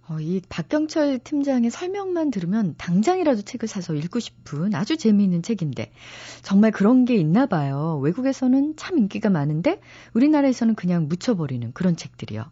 어, 0.09 0.21
이 0.21 0.41
박경철 0.49 1.19
팀장의 1.19 1.71
설명만 1.71 2.31
들으면 2.31 2.75
당장이라도 2.79 3.43
책을 3.43 3.67
사서 3.67 3.95
읽고 3.95 4.21
싶은 4.21 4.75
아주 4.75 4.97
재미있는 4.97 5.43
책인데 5.43 5.91
정말 6.43 6.71
그런 6.71 7.05
게 7.05 7.17
있나 7.17 7.47
봐요. 7.47 7.99
외국에서는 8.03 8.77
참 8.77 8.99
인기가 8.99 9.31
많은데 9.31 9.81
우리나라에서는 10.15 10.77
그냥 10.77 11.09
묻혀버리는 11.09 11.73
그런 11.73 11.97
책들이요. 11.97 12.45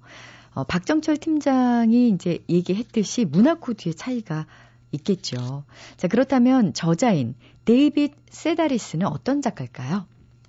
어, 0.54 0.64
박정철 0.64 1.16
팀장이 1.18 2.08
이제 2.08 2.44
얘기했듯이 2.48 3.24
문화 3.24 3.54
코드의 3.54 3.94
차이가 3.94 4.46
있겠죠. 4.90 5.64
자, 5.96 6.08
그렇다면 6.08 6.74
저자인 6.74 7.34
데이빗 7.64 8.14
세다리스는 8.30 9.06
어떤 9.06 9.42
작가일까요? 9.42 10.06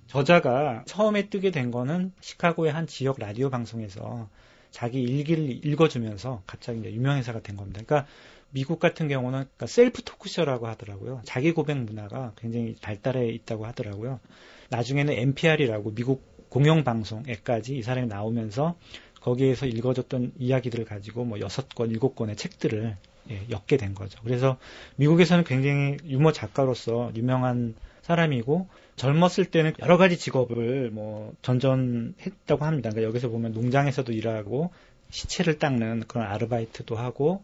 저자가 0.08 0.84
처음에 0.86 1.28
뜨게 1.28 1.50
된 1.50 1.70
거는 1.70 2.12
시카고의 2.20 2.72
한 2.72 2.86
지역 2.86 3.18
라디오 3.18 3.50
방송에서 3.50 4.28
자기 4.76 5.00
일기를 5.00 5.64
읽어주면서 5.64 6.42
갑자기 6.46 6.80
이제 6.80 6.92
유명인사가 6.92 7.40
된 7.40 7.56
겁니다. 7.56 7.80
그러니까 7.82 8.06
미국 8.50 8.78
같은 8.78 9.08
경우는 9.08 9.38
그러니까 9.38 9.66
셀프 9.66 10.02
토크쇼라고 10.02 10.66
하더라고요. 10.66 11.22
자기 11.24 11.52
고백 11.52 11.78
문화가 11.78 12.34
굉장히 12.36 12.74
발달해 12.82 13.26
있다고 13.30 13.64
하더라고요. 13.64 14.20
나중에는 14.68 15.14
NPR이라고 15.14 15.94
미국 15.94 16.50
공영방송에까지 16.50 17.78
이 17.78 17.82
사람이 17.82 18.08
나오면서 18.08 18.76
거기에서 19.22 19.64
읽어줬던 19.64 20.34
이야기들을 20.38 20.84
가지고 20.84 21.24
뭐 21.24 21.40
여섯 21.40 21.70
권, 21.70 21.90
일곱 21.90 22.14
권의 22.14 22.36
책들을 22.36 22.98
예, 23.30 23.46
엮게 23.48 23.78
된 23.78 23.94
거죠. 23.94 24.20
그래서 24.24 24.58
미국에서는 24.96 25.44
굉장히 25.44 25.96
유머 26.04 26.32
작가로서 26.32 27.10
유명한 27.16 27.74
사람이고 28.06 28.68
젊었을 28.94 29.46
때는 29.46 29.72
여러 29.80 29.96
가지 29.96 30.16
직업을 30.16 30.90
뭐 30.90 31.34
전전했다고 31.42 32.64
합니다. 32.64 32.90
그러니까 32.90 33.02
여기서 33.02 33.28
보면 33.28 33.52
농장에서도 33.52 34.12
일하고 34.12 34.70
시체를 35.10 35.58
닦는 35.58 36.04
그런 36.06 36.26
아르바이트도 36.26 36.94
하고 36.94 37.42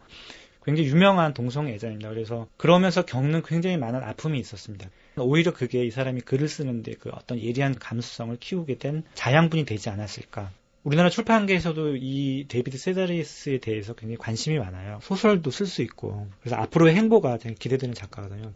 굉장히 0.65 0.89
유명한 0.89 1.35
동성애자입니다. 1.35 2.09
그래서 2.11 2.47
그러면서 2.57 3.05
겪는 3.05 3.43
굉장히 3.43 3.77
많은 3.77 4.05
아픔이 4.05 4.39
있었습니다. 4.39 4.89
오히려 5.17 5.53
그게 5.53 5.85
이 5.85 5.91
사람이 5.91 6.21
글을 6.21 6.49
쓰는데 6.49 6.95
그 6.95 7.11
어떤 7.13 7.41
예리한 7.41 7.75
감수성을 7.75 8.37
키우게 8.37 8.79
된 8.79 9.03
자양분이 9.15 9.65
되지 9.65 9.91
않았을까. 9.91 10.53
우리나라 10.85 11.11
출판계에서도 11.11 11.97
이 11.97 12.47
데이비드 12.49 12.79
세다리스에 12.79 13.59
대해서 13.59 13.95
굉장히 13.95 14.17
관심이 14.17 14.59
많아요. 14.59 15.01
소설도 15.03 15.51
쓸 15.51 15.67
수 15.67 15.83
있고. 15.83 16.29
그래서 16.41 16.57
앞으로의 16.57 16.95
행보가 16.95 17.39
되게 17.39 17.55
기대되는 17.55 17.95
작가거든요. 17.95 18.53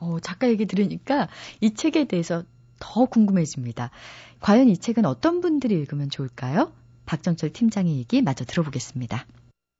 어, 0.00 0.18
작가 0.20 0.48
얘기 0.48 0.66
들으니까 0.66 1.28
이 1.60 1.74
책에 1.74 2.06
대해서 2.06 2.44
더 2.78 3.06
궁금해집니다. 3.06 3.90
과연 4.40 4.68
이 4.68 4.76
책은 4.76 5.04
어떤 5.04 5.40
분들이 5.40 5.74
읽으면 5.74 6.10
좋을까요? 6.10 6.72
박정철 7.06 7.52
팀장의 7.52 7.96
얘기 7.96 8.22
마저 8.22 8.44
들어보겠습니다. 8.44 9.26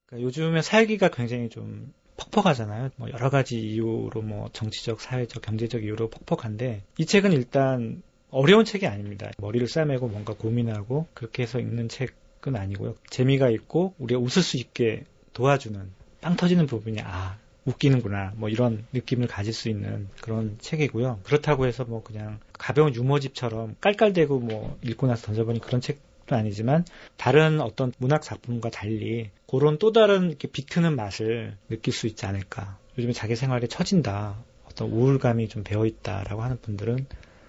그러니까 0.07 0.27
요즘에 0.27 0.63
살기가 0.63 1.09
굉장히 1.09 1.49
좀 1.49 1.93
퍽퍽하잖아요. 2.17 2.91
뭐 2.97 3.09
여러 3.11 3.31
가지 3.31 3.61
이유로 3.61 4.23
뭐 4.23 4.49
정치적, 4.53 5.01
사회적, 5.01 5.43
경제적 5.43 5.85
이유로 5.85 6.11
퍽퍽한데 6.11 6.83
이 6.99 7.07
책은 7.07 7.33
일단 7.33 8.03
어려운 8.31 8.65
책이 8.65 8.87
아닙니다. 8.87 9.31
머리를 9.39 9.67
싸매고 9.69 10.09
뭔가 10.09 10.35
고민하고 10.35 11.07
그렇게 11.15 11.43
해서 11.43 11.61
읽는 11.61 11.89
책은 11.89 12.57
아니고요. 12.57 12.97
재미가 13.11 13.51
있고 13.51 13.95
우리가 13.99 14.21
웃을 14.21 14.43
수 14.43 14.57
있게 14.57 15.05
도와주는 15.33 15.91
빵 16.21 16.37
터지는 16.37 16.67
부분이 16.67 17.01
아 17.03 17.39
웃기는구나 17.69 18.33
뭐 18.37 18.49
이런 18.49 18.85
느낌을 18.93 19.29
가질 19.29 19.53
수 19.53 19.69
있는 19.69 20.09
그런 20.21 20.57
책이고요. 20.61 21.21
그렇다고 21.23 21.67
해서 21.67 21.85
뭐 21.85 22.03
그냥 22.03 22.41
가벼운 22.53 22.95
유머집처럼 22.95 23.77
깔깔대고 23.81 24.41
뭐 24.41 24.79
읽고 24.83 25.07
나서 25.07 25.27
던져버린 25.27 25.61
그런 25.61 25.81
책 25.81 26.09
도 26.29 26.37
아니지만 26.37 26.85
다른 27.17 27.61
어떤 27.61 27.93
문학 27.99 28.23
작품과 28.23 28.71
달리 28.71 29.31
그런 29.49 29.79
또 29.79 29.93
다른 29.93 30.29
이렇게 30.29 30.47
비트는 30.47 30.95
맛을 30.95 31.57
느낄 31.69 31.93
수 31.93 32.07
있지 32.07 32.27
않을까. 32.27 32.79
요즘에 32.97 33.13
자기 33.13 33.35
생활에 33.35 33.67
처진다. 33.67 34.37
어떤 34.67 34.91
우울감이 34.91 35.49
좀 35.49 35.65
배어 35.65 35.87
있다라고 35.87 36.43
하는 36.43 36.61
분들은 36.61 37.07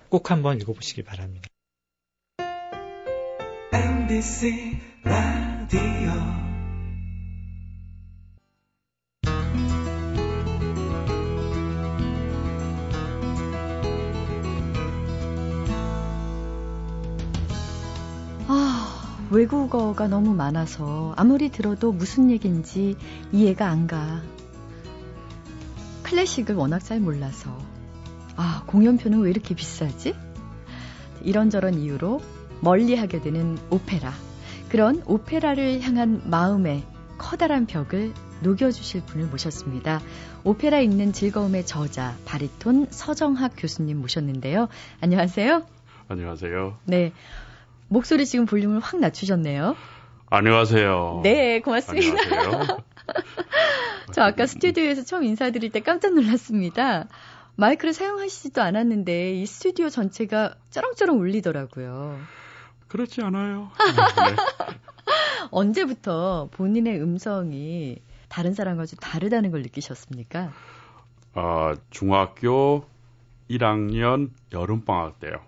꼭 0.07 0.31
한번 0.31 0.59
읽어보시기 0.59 1.03
바랍니다. 1.03 1.47
MBC 3.73 4.79
라디오 5.03 6.28
외국어가 19.31 20.07
너무 20.07 20.33
많아서 20.33 21.13
아무리 21.15 21.49
들어도 21.49 21.91
무슨 21.91 22.31
얘기인지 22.31 22.97
이해가 23.31 23.67
안 23.67 23.85
가. 23.85 24.21
클래식을 26.03 26.55
워낙 26.55 26.79
잘 26.79 26.99
몰라서. 26.99 27.55
아, 28.35 28.63
공연표는 28.65 29.19
왜 29.19 29.29
이렇게 29.29 29.53
비싸지? 29.53 30.15
이런저런 31.21 31.75
이유로 31.75 32.21
멀리 32.61 32.95
하게 32.95 33.21
되는 33.21 33.57
오페라. 33.69 34.13
그런 34.69 35.03
오페라를 35.05 35.81
향한 35.81 36.21
마음의 36.25 36.83
커다란 37.17 37.67
벽을 37.67 38.13
녹여주실 38.41 39.05
분을 39.05 39.27
모셨습니다. 39.27 40.01
오페라 40.43 40.79
읽는 40.79 41.13
즐거움의 41.13 41.65
저자, 41.65 42.15
바리톤 42.25 42.87
서정학 42.89 43.53
교수님 43.57 43.99
모셨는데요. 43.99 44.69
안녕하세요. 45.01 45.63
안녕하세요. 46.07 46.77
네. 46.85 47.11
목소리 47.89 48.25
지금 48.25 48.45
볼륨을 48.45 48.79
확 48.79 48.99
낮추셨네요. 48.99 49.75
안녕하세요. 50.29 51.21
네, 51.23 51.59
고맙습니다. 51.59 52.21
안녕하세요. 52.21 52.77
저 54.13 54.21
아까 54.21 54.45
스튜디오에서 54.45 55.03
처음 55.03 55.23
인사드릴 55.23 55.71
때 55.71 55.79
깜짝 55.79 56.13
놀랐습니다. 56.13 57.07
마이크를 57.55 57.93
사용하시지도 57.93 58.61
않았는데 58.61 59.33
이 59.33 59.45
스튜디오 59.47 59.89
전체가 59.89 60.55
쩌렁쩌렁 60.69 61.19
울리더라고요. 61.19 62.19
그렇지 62.87 63.21
않아요. 63.23 63.71
네. 63.79 64.35
언제부터 65.49 66.49
본인의 66.51 67.01
음성이 67.01 67.97
다른 68.27 68.53
사람과 68.53 68.85
좀 68.85 68.99
다르다는 68.99 69.49
걸 69.49 69.63
느끼셨습니까? 69.63 70.53
어, 71.33 71.73
중학교 71.89 72.85
1학년 73.49 74.29
여름방학 74.51 75.19
때요. 75.19 75.41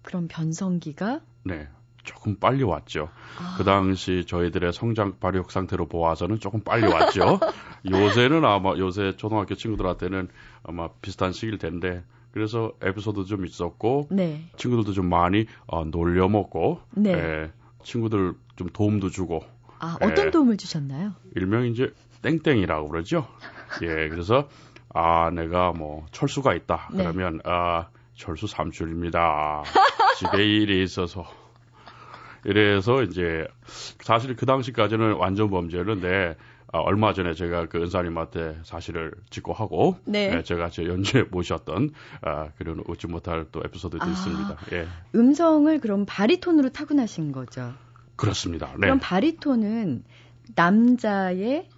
그럼 0.00 0.26
변성기가? 0.28 1.20
네. 1.44 1.68
조금 2.02 2.36
빨리 2.36 2.62
왔죠. 2.64 3.08
아. 3.38 3.54
그 3.56 3.64
당시 3.64 4.24
저희들의 4.26 4.72
성장 4.72 5.18
발육 5.18 5.50
상태로 5.50 5.86
보아서는 5.86 6.40
조금 6.40 6.60
빨리 6.60 6.86
왔죠. 6.86 7.38
요새는 7.90 8.44
아마 8.44 8.76
요새 8.78 9.16
초등학교 9.16 9.54
친구들한테는 9.54 10.28
아마 10.64 10.88
비슷한 11.00 11.32
시기일 11.32 11.58
텐데 11.58 12.04
그래서 12.32 12.72
에피소드 12.80 13.24
좀 13.26 13.44
있었고 13.44 14.08
네. 14.10 14.48
친구들도 14.56 14.92
좀 14.92 15.06
많이 15.06 15.46
어, 15.66 15.84
놀려 15.84 16.28
먹고 16.28 16.80
네. 16.92 17.12
예, 17.12 17.52
친구들 17.84 18.34
좀 18.56 18.68
도움도 18.72 19.10
주고 19.10 19.44
아 19.78 19.96
어떤 20.00 20.26
예, 20.26 20.30
도움을 20.30 20.56
주셨나요? 20.56 21.12
일명 21.36 21.66
이제 21.66 21.92
땡땡이라고 22.22 22.88
그러죠. 22.88 23.26
예 23.82 24.08
그래서 24.08 24.48
아 24.94 25.30
내가 25.30 25.72
뭐 25.72 26.06
철수가 26.10 26.54
있다 26.54 26.88
네. 26.92 27.02
그러면 27.02 27.40
아 27.44 27.88
철수 28.14 28.46
삼촌입니다. 28.46 29.64
집에 30.18 30.44
일이 30.44 30.82
있어서 30.82 31.26
이래서 32.44 33.02
이제 33.02 33.46
사실 34.00 34.34
그 34.36 34.46
당시까지는 34.46 35.14
완전 35.14 35.50
범죄였는데 35.50 36.36
아, 36.74 36.78
얼마 36.78 37.12
전에 37.12 37.34
제가 37.34 37.66
그 37.66 37.78
은사님한테 37.82 38.60
사실을 38.62 39.12
짓고 39.28 39.52
하고 39.52 39.96
네. 40.06 40.34
네, 40.34 40.42
제가 40.42 40.70
제 40.70 40.86
연주에 40.86 41.24
모셨던 41.30 41.90
아, 42.22 42.48
그런 42.56 42.82
웃지 42.88 43.06
못할 43.06 43.46
또 43.52 43.60
에피소드도 43.62 44.02
아, 44.02 44.08
있습니다. 44.08 44.56
예. 44.72 44.86
음성을 45.14 45.78
그럼 45.80 46.06
바리톤으로 46.06 46.70
타고나신 46.70 47.32
거죠? 47.32 47.74
그렇습니다. 48.16 48.68
네. 48.72 48.78
그럼 48.80 49.00
바리톤은 49.00 50.04
남자의 50.54 51.68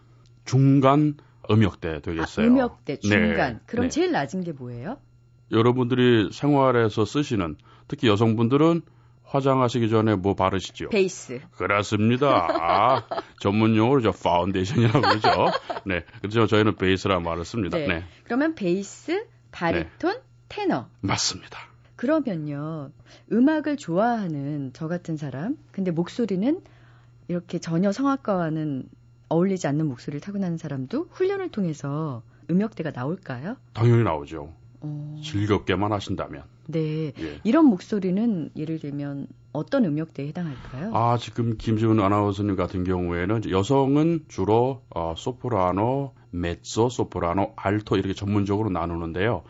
중간 0.44 1.14
음역대 1.50 2.00
되겠어요. 2.00 2.46
아, 2.46 2.48
음역대 2.48 3.00
중간. 3.00 3.54
네. 3.54 3.60
그럼 3.66 3.86
네. 3.86 3.88
제일 3.90 4.12
낮은 4.12 4.44
게 4.44 4.52
뭐예요? 4.52 4.98
여러분들이 5.50 6.30
생활에서 6.32 7.04
쓰시는 7.04 7.56
특히 7.88 8.08
여성분들은 8.08 8.82
화장하시기 9.34 9.90
전에 9.90 10.14
뭐 10.14 10.34
바르시죠? 10.34 10.90
베이스. 10.90 11.40
그렇습니다. 11.56 12.46
아, 12.52 13.02
전문 13.40 13.76
용어로 13.76 14.00
저 14.00 14.12
파운데이션이라고 14.12 15.00
그러죠. 15.00 15.28
네. 15.84 16.04
그래서 16.20 16.46
저희는 16.46 16.76
베이스라 16.76 17.18
말을 17.18 17.44
씁니다. 17.44 17.76
네. 17.76 17.86
네. 17.88 18.04
그러면 18.22 18.54
베이스, 18.54 19.26
바리톤, 19.50 20.14
네. 20.14 20.22
테너. 20.48 20.86
맞습니다. 21.00 21.58
그러면요. 21.96 22.92
음악을 23.32 23.76
좋아하는 23.76 24.70
저 24.72 24.86
같은 24.86 25.16
사람, 25.16 25.56
근데 25.72 25.90
목소리는 25.90 26.60
이렇게 27.26 27.58
전혀 27.58 27.90
성악가와는 27.90 28.88
어울리지 29.30 29.66
않는 29.66 29.88
목소리를 29.88 30.20
타고나는 30.20 30.58
사람도 30.58 31.08
훈련을 31.10 31.48
통해서 31.50 32.22
음역대가 32.50 32.92
나올까요? 32.92 33.56
당연히 33.72 34.04
나오죠. 34.04 34.54
어... 34.80 35.20
즐겁게만 35.24 35.92
하신다면. 35.92 36.53
네. 36.66 37.12
예. 37.18 37.40
이런 37.44 37.66
목소리는 37.66 38.50
예를 38.56 38.78
들면 38.78 39.26
어떤 39.52 39.84
음역대에 39.84 40.28
해당할까요? 40.28 40.94
아, 40.94 41.16
지금 41.18 41.56
김지훈 41.56 42.00
아나운서님 42.00 42.56
같은 42.56 42.84
경우에는 42.84 43.50
여성은 43.50 44.24
주로 44.28 44.82
어, 44.90 45.14
소프라노, 45.16 46.12
메소, 46.30 46.88
소프라노, 46.88 47.52
알토 47.56 47.96
이렇게 47.96 48.14
전문적으로 48.14 48.70
나누는데요. 48.70 49.44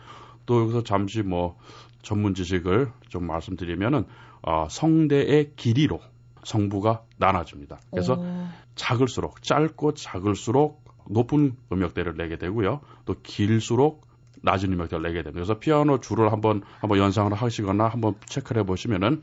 또 0.45 0.61
여기서 0.61 0.83
잠시 0.83 1.23
뭐 1.23 1.57
전문 2.03 2.35
지식을 2.35 2.91
좀 3.09 3.25
말씀드리면은 3.25 4.05
어, 4.43 4.67
성대의 4.69 5.53
길이로 5.55 5.99
성부가 6.43 7.03
나눠집니다. 7.17 7.79
그래서 7.89 8.13
오. 8.13 8.47
작을수록 8.75 9.41
짧고 9.41 9.95
작을수록 9.95 10.83
높은 11.09 11.55
음역대를 11.71 12.15
내게 12.15 12.37
되고요. 12.37 12.81
또 13.05 13.15
길수록 13.23 14.05
낮은 14.45 14.71
음역대를 14.71 15.03
내게 15.03 15.23
됩니다. 15.23 15.33
그래서 15.33 15.59
피아노 15.59 15.99
줄을 15.99 16.31
한번 16.31 16.61
한번 16.79 16.99
연상을 16.99 17.33
하시거나 17.33 17.87
한번 17.87 18.15
체크를 18.25 18.61
해보시면은 18.61 19.21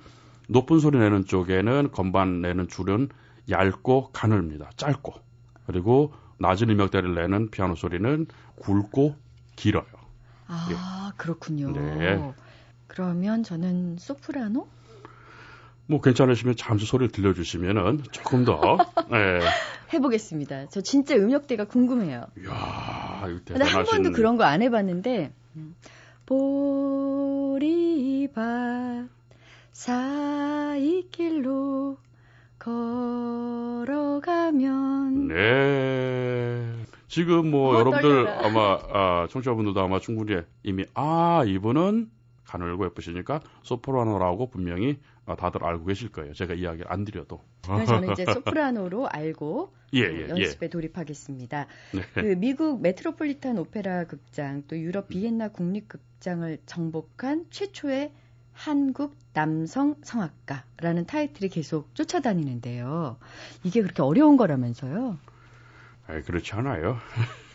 높은 0.49 0.81
소리 0.81 0.99
내는 0.99 1.25
쪽에는 1.25 1.93
건반 1.93 2.43
내는 2.43 2.69
줄은 2.69 3.09
얇고 3.49 4.11
가늘입니다. 4.13 4.71
짧고 4.77 5.15
그리고 5.67 6.13
낮은 6.39 6.69
음역대를 6.71 7.15
내는 7.15 7.51
피아노 7.51 7.75
소리는 7.77 8.27
굵고 8.57 9.17
길어요. 9.57 9.85
아 10.49 10.69
예. 10.71 11.17
그렇군요. 11.17 11.73
네. 11.73 12.35
그러면 12.89 13.43
저는 13.43 13.97
소프라노? 13.99 14.67
뭐 15.93 16.01
괜찮으시면 16.01 16.57
잠시 16.57 16.87
소리를 16.87 17.13
들려주시면은 17.13 18.03
조금 18.11 18.45
더 18.47 18.79
네. 19.11 19.41
해보겠습니다. 19.93 20.69
저 20.71 20.81
진짜 20.81 21.15
음역대가 21.17 21.65
궁금해요. 21.67 22.25
이야, 22.39 23.29
근데 23.47 23.63
한 23.65 23.85
번도 23.85 24.13
그런 24.13 24.39
거 24.39 24.45
안 24.45 24.63
해봤는데 24.63 25.33
보리밭 27.53 29.09
사이길로 29.73 31.19
걸어가면 33.93 35.29
네. 35.29 36.73
지금 37.09 37.51
뭐 37.51 37.75
어, 37.75 37.79
여러분들 37.79 38.25
떨려라. 38.25 38.47
아마 38.47 38.79
아, 38.93 39.27
청취자분들도 39.31 39.79
아마 39.81 40.01
충분히 40.01 40.41
이미 40.63 40.87
아 40.95 41.45
이분은 41.47 42.09
가늘고 42.47 42.87
예쁘시니까 42.87 43.41
소프라노라고 43.63 44.49
분명히 44.49 44.93
아, 44.93 45.12
다들 45.39 45.65
알고 45.65 45.85
계실 45.87 46.11
거예요. 46.11 46.33
제가 46.35 46.55
이야기 46.55 46.83
안 46.87 47.05
드려도. 47.05 47.41
저는 47.63 48.13
이제 48.13 48.25
소프라노로 48.27 49.09
알고 49.09 49.73
예, 49.95 50.01
예, 50.01 50.23
예. 50.23 50.29
연습에 50.29 50.69
돌입하겠습니다. 50.69 51.67
네. 51.95 52.03
그 52.15 52.21
미국 52.39 52.81
메트로폴리탄 52.83 53.59
오페라 53.59 54.05
극장 54.05 54.63
또 54.67 54.77
유럽 54.79 55.09
비엔나 55.09 55.49
국립극장을 55.49 56.59
정복한 56.67 57.47
최초의 57.51 58.13
한국 58.53 59.17
남성 59.33 59.97
성악가라는 60.03 61.07
타이틀이 61.07 61.49
계속 61.51 61.95
쫓아다니는데요. 61.95 63.17
이게 63.65 63.81
그렇게 63.83 64.03
어려운 64.03 64.37
거라면서요? 64.37 65.19
아이, 66.07 66.23
그렇지 66.23 66.53
않아요. 66.55 66.99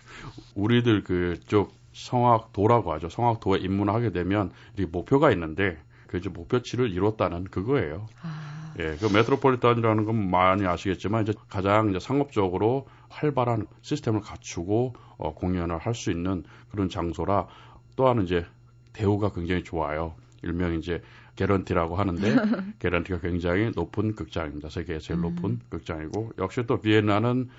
우리들 0.56 1.03
그쪽 1.03 1.73
성악도라고 1.93 2.93
하죠. 2.93 3.10
성악도에 3.10 3.60
입문하게 3.60 4.12
되면 4.12 4.51
이 4.77 4.86
목표가 4.86 5.32
있는데 5.32 5.77
그 6.07 6.17
이제 6.17 6.29
목표치를 6.29 6.91
이뤘다는 6.91 7.45
그거예요. 7.45 8.07
아, 8.21 8.73
예, 8.79 8.95
그 8.99 9.05
메트로폴리탄이라는 9.05 10.05
건 10.05 10.29
많이 10.29 10.65
아시겠지만 10.65 11.23
이제 11.23 11.33
가장 11.49 11.89
이제 11.89 11.99
상업적으로 11.99 12.87
활발한 13.09 13.67
시스템을 13.81 14.21
갖추고 14.21 14.93
어, 15.17 15.33
공연을 15.33 15.77
할 15.77 15.93
수 15.93 16.11
있는 16.11 16.43
그런 16.71 16.89
장소라 16.89 17.47
또한 17.95 18.21
이제 18.23 18.45
대우가 18.93 19.31
굉장히 19.31 19.63
좋아요. 19.63 20.15
일명 20.43 20.75
이제 20.75 21.01
개런티라고 21.35 21.95
하는데 21.95 22.35
개런티가 22.79 23.19
굉장히 23.19 23.71
높은 23.75 24.15
극장입니다. 24.15 24.69
세계에 24.69 24.99
제일 24.99 25.19
음. 25.19 25.21
높은 25.23 25.59
극장이고 25.69 26.33
역시 26.37 26.63
또 26.67 26.79
비엔나는 26.81 27.49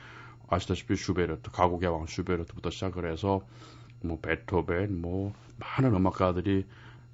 아시다시피 0.49 0.97
슈베르트, 0.97 1.51
가곡의 1.51 1.89
왕 1.89 2.07
슈베르트부터 2.07 2.71
시작을 2.71 3.11
해서 3.11 3.43
뭐 4.03 4.19
베토벤, 4.21 5.01
뭐 5.01 5.35
많은 5.59 5.95
음악가들이 5.95 6.65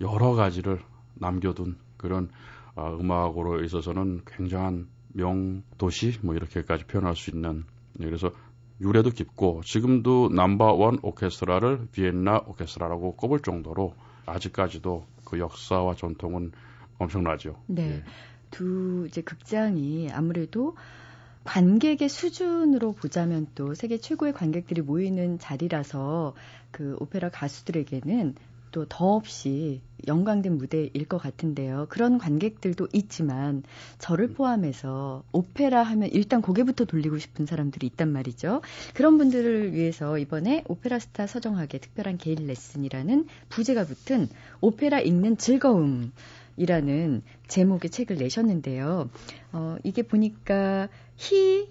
여러 0.01 0.33
가지를 0.35 0.81
남겨둔 1.15 1.77
그런 1.97 2.31
어, 2.75 2.97
음악으로 2.99 3.63
있어서는 3.63 4.23
굉장한 4.27 4.89
명도시 5.15 6.19
뭐 6.23 6.35
이렇게까지 6.35 6.85
표현할 6.87 7.15
수 7.15 7.31
있는 7.31 7.65
네, 7.95 8.07
그래서 8.07 8.33
유래도 8.81 9.11
깊고 9.11 9.63
지금도 9.65 10.31
넘버원 10.31 10.99
오케스트라를 11.03 11.87
비엔나 11.93 12.43
오케스트라라고 12.47 13.15
꼽을 13.17 13.41
정도로 13.41 13.95
아직까지도 14.27 15.07
그 15.25 15.39
역사와 15.39 15.95
전통은 15.95 16.53
엄청나죠. 16.99 17.57
네. 17.67 17.97
예. 17.97 18.05
두 18.51 19.07
이제 19.07 19.21
극장이 19.21 20.11
아무래도 20.13 20.77
관객의 21.45 22.09
수준으로 22.09 22.93
보자면 22.93 23.47
또 23.55 23.75
세계 23.75 23.99
최고의 23.99 24.33
관객들이 24.33 24.81
모이는 24.81 25.39
자리라서 25.39 26.35
그 26.71 26.97
오페라 27.01 27.29
가수들에게는 27.29 28.35
또 28.75 28.87
더없이 28.89 29.81
영광된 30.09 30.59
무대일 30.59 31.07
것 31.09 31.19
같은데요. 31.19 31.87
그런 31.89 32.19
관객들도 32.19 32.89
있지만 32.93 33.63
저를 33.99 34.33
포함해서 34.35 35.23
오페라 35.31 35.85
하면 35.85 36.11
일단 36.13 36.43
고개부터 36.43 36.85
돌리고 36.85 37.19
싶은 37.19 37.47
사람들이 37.47 37.87
있단 37.87 38.11
말이죠. 38.11 38.63
그런 38.93 39.17
분들을 39.17 39.73
위해서 39.75 40.19
이번에 40.19 40.65
오페라 40.67 40.99
스타 40.99 41.29
서정학의 41.29 41.81
특별한 41.81 42.19
개인 42.19 42.49
레슨이라는 42.49 43.29
부제가 43.49 43.85
붙은 43.85 44.29
오페라 44.61 44.99
읽는 44.99 45.37
즐거움 45.37 46.11
이라는 46.57 47.23
제목의 47.47 47.91
책을 47.91 48.17
내셨는데요. 48.17 49.09
어, 49.53 49.77
이게 49.85 50.03
보니까 50.03 50.89
히, 51.17 51.69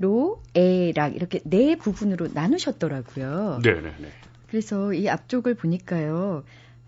로, 0.00 0.42
에, 0.56 0.90
락 0.96 1.14
이렇게 1.14 1.40
네 1.44 1.76
부분으로 1.76 2.28
나누셨더라고요. 2.34 3.60
네, 3.62 3.72
네, 3.74 3.94
네. 4.00 4.08
그래서 4.50 4.92
이 4.92 5.08
앞쪽을 5.08 5.54
보니까요. 5.54 6.44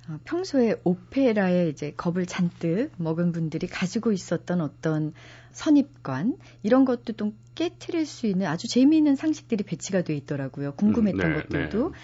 어, 0.09 0.19
평소에 0.25 0.81
오페라에 0.83 1.69
이제 1.69 1.93
겁을 1.97 2.27
잔뜩 2.27 2.91
먹은 2.97 3.31
분들이 3.31 3.69
가지고 3.69 4.11
있었던 4.11 4.61
어떤 4.61 5.15
선입관 5.53 6.39
이런 6.65 6.85
것도 6.85 7.13
좀 7.13 7.37
깨트릴 7.55 8.05
수 8.05 8.27
있는 8.27 8.47
아주 8.47 8.67
재미있는 8.67 9.15
상식들이 9.15 9.63
배치가 9.63 10.03
돼 10.03 10.17
있더라고요. 10.17 10.75
궁금했던 10.75 11.25
음, 11.25 11.37
네, 11.37 11.43
것들도. 11.43 11.91
네. 11.91 11.99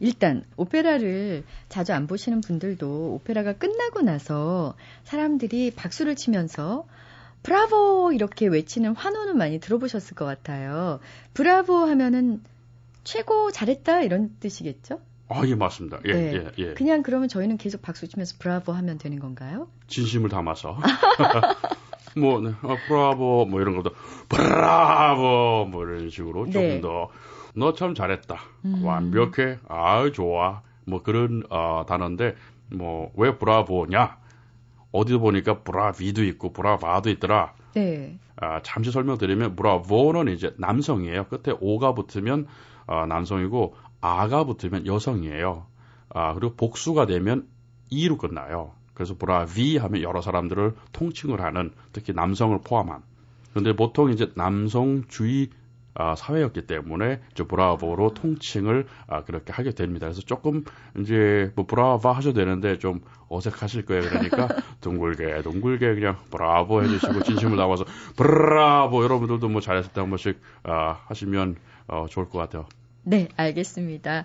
일단 0.00 0.44
오페라를 0.56 1.42
자주 1.68 1.94
안 1.94 2.06
보시는 2.06 2.42
분들도 2.42 3.14
오페라가 3.14 3.54
끝나고 3.54 4.02
나서 4.02 4.76
사람들이 5.04 5.72
박수를 5.74 6.16
치면서 6.16 6.86
브라보 7.42 8.12
이렇게 8.12 8.46
외치는 8.46 8.94
환호는 8.94 9.38
많이 9.38 9.58
들어보셨을 9.58 10.14
것 10.14 10.24
같아요. 10.24 11.00
브라보 11.34 11.76
하면은 11.76 12.42
최고 13.08 13.50
잘했다 13.50 14.02
이런 14.02 14.30
뜻이겠죠? 14.38 15.00
아, 15.30 15.42
예, 15.46 15.54
맞습니다. 15.54 15.98
예, 16.06 16.12
네. 16.12 16.34
예, 16.34 16.52
예. 16.58 16.74
그냥 16.74 17.02
그러면 17.02 17.28
저희는 17.28 17.56
계속 17.56 17.80
박수 17.82 18.06
치면서 18.06 18.36
브라보 18.38 18.72
하면 18.72 18.98
되는 18.98 19.18
건가요? 19.18 19.68
진심을 19.86 20.28
담아서. 20.28 20.78
뭐, 22.16 22.40
네, 22.40 22.50
어, 22.62 22.76
브라보, 22.86 23.46
뭐 23.48 23.60
이런 23.60 23.76
것도, 23.76 23.94
브라보, 24.28 25.68
뭐 25.70 25.84
이런 25.84 26.10
식으로 26.10 26.46
네. 26.46 26.50
조금 26.52 26.80
더, 26.80 27.08
너 27.54 27.72
참 27.74 27.94
잘했다. 27.94 28.36
음. 28.66 28.84
완벽해. 28.84 29.58
아유, 29.68 30.12
좋아. 30.12 30.62
뭐 30.86 31.02
그런, 31.02 31.42
어, 31.50 31.84
단어인데, 31.88 32.34
뭐, 32.72 33.10
왜 33.16 33.36
브라보냐? 33.38 34.18
어디도 34.92 35.20
보니까 35.20 35.62
브라비도 35.62 36.24
있고, 36.24 36.52
브라바도 36.52 37.10
있더라. 37.10 37.54
네. 37.74 38.18
아, 38.36 38.60
잠시 38.62 38.90
설명드리면, 38.90 39.56
브라보는 39.56 40.28
이제 40.32 40.54
남성이에요. 40.58 41.26
끝에 41.28 41.54
오가 41.60 41.94
붙으면, 41.94 42.46
어, 42.88 43.06
남성이고, 43.06 43.76
아가 44.00 44.44
붙으면 44.44 44.86
여성이에요. 44.86 45.66
아, 46.10 46.34
그리고 46.34 46.54
복수가 46.56 47.06
되면 47.06 47.46
이로 47.90 48.16
끝나요. 48.16 48.72
그래서 48.94 49.14
브라비 49.16 49.76
하면 49.76 50.02
여러 50.02 50.20
사람들을 50.20 50.74
통칭을 50.92 51.40
하는 51.40 51.70
특히 51.92 52.12
남성을 52.12 52.58
포함한. 52.64 53.02
그런데 53.50 53.76
보통 53.76 54.10
이제 54.10 54.32
남성주의 54.34 55.50
아, 55.94 56.14
사회였기 56.14 56.66
때문에 56.68 57.20
저 57.34 57.46
브라보로 57.48 58.14
통칭을 58.14 58.86
아, 59.08 59.24
그렇게 59.24 59.52
하게 59.52 59.72
됩니다. 59.72 60.06
그래서 60.06 60.20
조금 60.20 60.64
이제 61.00 61.52
뭐 61.56 61.66
브라바 61.66 62.12
하셔도 62.12 62.38
되는데 62.38 62.78
좀 62.78 63.00
어색하실 63.28 63.84
거예요. 63.84 64.02
그러니까 64.02 64.48
둥글게 64.80 65.42
둥글게 65.42 65.94
그냥 65.94 66.16
브라보 66.30 66.82
해주시고 66.84 67.22
진심을 67.24 67.56
담아서 67.56 67.84
브라보 68.16 69.02
여러분들도 69.02 69.48
뭐 69.48 69.60
잘했을 69.60 69.92
때 69.92 70.00
한 70.00 70.10
번씩 70.10 70.40
아, 70.62 71.00
하시면 71.06 71.56
어, 71.88 72.06
좋을 72.08 72.28
것 72.28 72.38
같아요. 72.38 72.66
네, 73.02 73.28
알겠습니다. 73.36 74.24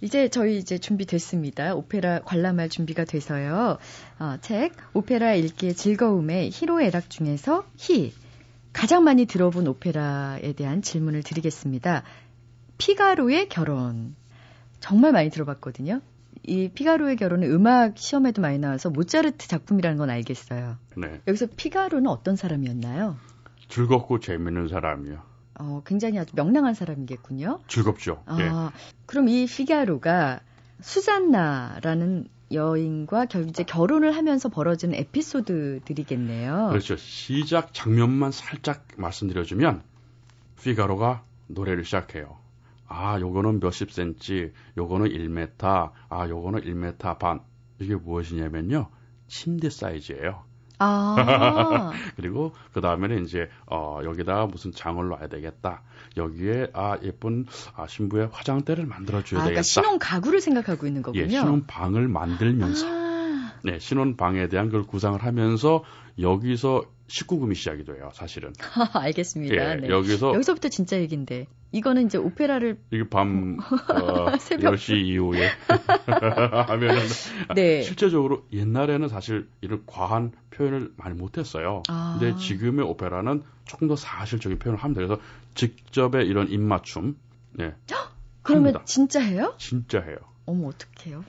이제 0.00 0.28
저희 0.28 0.58
이제 0.58 0.78
준비됐습니다. 0.78 1.74
오페라 1.74 2.20
관람할 2.20 2.68
준비가 2.68 3.04
돼서요. 3.04 3.78
어, 4.18 4.36
책 4.40 4.72
오페라 4.94 5.34
읽기의 5.34 5.74
즐거움의 5.74 6.50
히로애락 6.50 7.08
중에서 7.08 7.64
히 7.76 8.12
가장 8.72 9.04
많이 9.04 9.26
들어본 9.26 9.68
오페라에 9.68 10.54
대한 10.54 10.82
질문을 10.82 11.22
드리겠습니다. 11.22 12.02
피가로의 12.78 13.48
결혼 13.48 14.16
정말 14.80 15.12
많이 15.12 15.30
들어봤거든요. 15.30 16.00
이 16.44 16.68
피가로의 16.68 17.14
결혼은 17.16 17.48
음악 17.52 17.96
시험에도 17.98 18.42
많이 18.42 18.58
나와서 18.58 18.90
모차르트 18.90 19.46
작품이라는 19.46 19.98
건 19.98 20.10
알겠어요. 20.10 20.76
네, 20.96 21.20
여기서 21.28 21.46
피가로는 21.56 22.08
어떤 22.08 22.34
사람이었나요? 22.34 23.16
즐겁고 23.68 24.18
재밌는 24.18 24.66
사람이요. 24.66 25.31
어, 25.58 25.82
굉장히 25.84 26.18
아주 26.18 26.34
명랑한 26.34 26.74
사람이겠군요. 26.74 27.60
즐겁죠. 27.68 28.24
예. 28.38 28.48
아, 28.48 28.72
그럼 29.06 29.28
이 29.28 29.46
피가로가 29.46 30.40
수잔나라는 30.80 32.26
여인과 32.52 33.26
결, 33.26 33.48
이제 33.48 33.62
결혼을 33.64 34.14
하면서 34.14 34.48
벌어지는 34.48 34.94
에피소드들이겠네요. 34.96 36.68
그렇죠. 36.70 36.96
시작 36.96 37.72
장면만 37.72 38.32
살짝 38.32 38.86
말씀드려주면 38.96 39.82
피가로가 40.62 41.24
노래를 41.48 41.84
시작해요. 41.84 42.38
아, 42.86 43.18
요거는 43.18 43.60
몇십 43.60 43.90
센치, 43.90 44.52
요거는 44.76 45.08
1m, 45.08 45.92
아, 46.08 46.28
요거는 46.28 46.60
1m 46.62 47.18
반. 47.18 47.40
이게 47.78 47.96
무엇이냐면요. 47.96 48.88
침대 49.28 49.70
사이즈예요. 49.70 50.44
아, 50.84 51.92
그리고 52.16 52.54
그 52.72 52.80
다음에는 52.80 53.24
이제 53.24 53.48
어 53.66 54.00
여기다가 54.04 54.46
무슨 54.46 54.72
장을 54.72 55.06
놔야 55.06 55.28
되겠다. 55.28 55.82
여기에 56.16 56.68
아 56.74 56.98
예쁜 57.02 57.46
아 57.74 57.86
신부의 57.86 58.28
화장대를 58.32 58.86
만들어 58.86 59.22
줘야 59.22 59.40
아, 59.40 59.44
그러니까 59.44 59.48
되겠다. 59.48 59.62
신혼 59.62 59.98
가구를 59.98 60.40
생각하고 60.40 60.86
있는 60.86 61.02
거군요. 61.02 61.24
예, 61.24 61.28
신혼 61.28 61.66
방을 61.66 62.08
만들면서 62.08 62.86
아, 62.86 63.01
네, 63.64 63.78
신혼 63.78 64.16
방에 64.16 64.48
대한 64.48 64.70
걸 64.70 64.82
구상을 64.82 65.22
하면서 65.22 65.84
여기서 66.18 66.84
19금이 67.08 67.54
시작이 67.54 67.84
돼요, 67.84 68.10
사실은. 68.14 68.52
알겠습니다. 68.94 69.54
예, 69.54 69.74
네. 69.76 69.88
여기서 69.88 70.34
여기서부터 70.34 70.68
진짜 70.68 70.98
얘긴데 70.98 71.46
이거는 71.72 72.06
이제 72.06 72.18
오페라를 72.18 72.78
이게 72.90 73.08
밤 73.08 73.58
어, 73.90 74.36
새벽. 74.38 74.74
10시 74.74 74.96
이후에 74.96 75.48
하면은 76.68 77.02
네. 77.54 77.82
실제적으로 77.82 78.46
옛날에는 78.52 79.08
사실 79.08 79.48
이런 79.60 79.82
과한 79.86 80.32
표현을 80.50 80.92
많이 80.96 81.14
못했어요. 81.14 81.82
아. 81.88 82.18
근데 82.18 82.36
지금의 82.38 82.84
오페라는 82.84 83.42
조금 83.64 83.88
더 83.88 83.96
사실적인 83.96 84.58
표현을 84.58 84.82
합니다. 84.82 85.04
그래서 85.06 85.20
직접의 85.54 86.26
이런 86.26 86.50
입맞춤, 86.50 87.16
네, 87.52 87.74
그러면 88.42 88.66
합니다. 88.68 88.84
진짜 88.86 89.20
해요? 89.20 89.54
진짜 89.58 90.00
해요. 90.00 90.16
어머 90.46 90.68
어떡해요? 90.68 91.24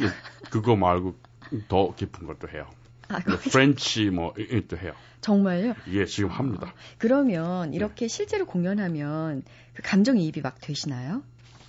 예, 0.00 0.06
그거 0.50 0.76
말고 0.76 1.16
더 1.68 1.94
깊은 1.94 2.26
것도 2.26 2.48
해요. 2.48 2.66
아, 3.08 3.20
뭐 3.26 3.36
French 3.50 4.10
뭐 4.10 4.34
이것도 4.38 4.78
해요. 4.78 4.92
정말요? 5.20 5.74
예, 5.88 6.04
지금 6.04 6.30
합니다. 6.30 6.74
그러면 6.98 7.70
네. 7.70 7.76
이렇게 7.76 8.08
실제로 8.08 8.44
공연하면 8.46 9.42
그 9.74 9.82
감정이입이 9.82 10.40
막 10.42 10.60
되시나요? 10.60 11.22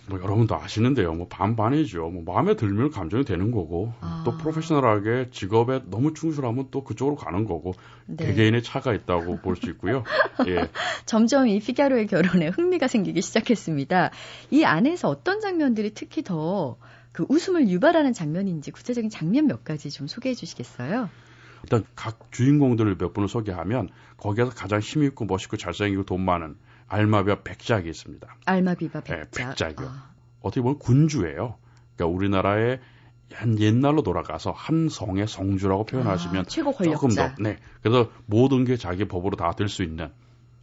뭐 0.08 0.22
여러분도 0.22 0.56
아시는데요. 0.56 1.14
뭐 1.14 1.28
반반이죠. 1.28 2.10
뭐 2.10 2.24
마음에 2.36 2.56
들면 2.56 2.92
감정이 2.92 3.24
되는 3.26 3.50
거고 3.52 3.92
아. 4.02 4.22
또 4.24 4.38
프로페셔널하게 4.38 5.30
직업에 5.32 5.82
너무 5.90 6.14
충실하면 6.14 6.68
또 6.70 6.84
그쪽으로 6.84 7.16
가는 7.16 7.46
거고 7.46 7.74
네. 8.06 8.28
개개인의 8.28 8.62
차가 8.62 8.94
있다고 8.94 9.38
볼 9.42 9.56
수 9.56 9.70
있고요. 9.72 10.04
예. 10.48 10.70
점점 11.06 11.48
이 11.48 11.60
피가로의 11.60 12.08
결혼에 12.08 12.50
흥미가 12.50 12.88
생기기 12.88 13.22
시작했습니다. 13.22 14.12
이 14.52 14.64
안에서 14.64 15.10
어떤 15.10 15.40
장면들이 15.40 15.94
특히 15.96 16.22
더 16.24 16.78
그 17.16 17.26
웃음을 17.30 17.70
유발하는 17.70 18.12
장면인지 18.12 18.72
구체적인 18.72 19.10
장면 19.10 19.48
몇 19.48 19.64
가지 19.64 19.90
좀 19.90 20.06
소개해 20.06 20.36
주시겠어요? 20.36 21.10
일단 21.64 21.86
각 21.96 22.30
주인공들을 22.32 22.98
몇 22.98 23.14
분을 23.14 23.30
소개하면 23.30 23.88
거기에서 24.18 24.52
가장 24.52 24.82
힘있고 24.82 25.24
멋있고 25.24 25.56
잘생기고 25.56 26.04
돈 26.04 26.20
많은 26.26 26.58
알마비와 26.88 27.44
백작이 27.44 27.90
있습니다. 27.90 28.28
알마비바 28.46 29.00
네, 29.02 29.22
백작. 29.22 29.50
백작이요. 29.56 29.88
아, 29.88 30.10
어떻게 30.42 30.60
보면 30.62 30.78
군주예요. 30.80 31.56
그러니까 31.96 32.14
우리나라의 32.18 32.82
한 33.32 33.60
옛날로 33.62 34.04
돌아가서 34.04 34.52
한 34.52 34.90
성의 34.90 35.26
성주라고 35.26 35.86
표현하시면 35.86 36.42
아, 36.42 36.44
최고 36.44 36.74
조금 36.74 36.92
더, 36.92 36.98
권력자. 36.98 37.36
네. 37.40 37.58
그래서 37.82 38.12
모든 38.26 38.66
게 38.66 38.76
자기 38.76 39.06
법으로 39.06 39.38
다 39.38 39.54
될 39.54 39.70
수 39.70 39.84
있는. 39.84 40.12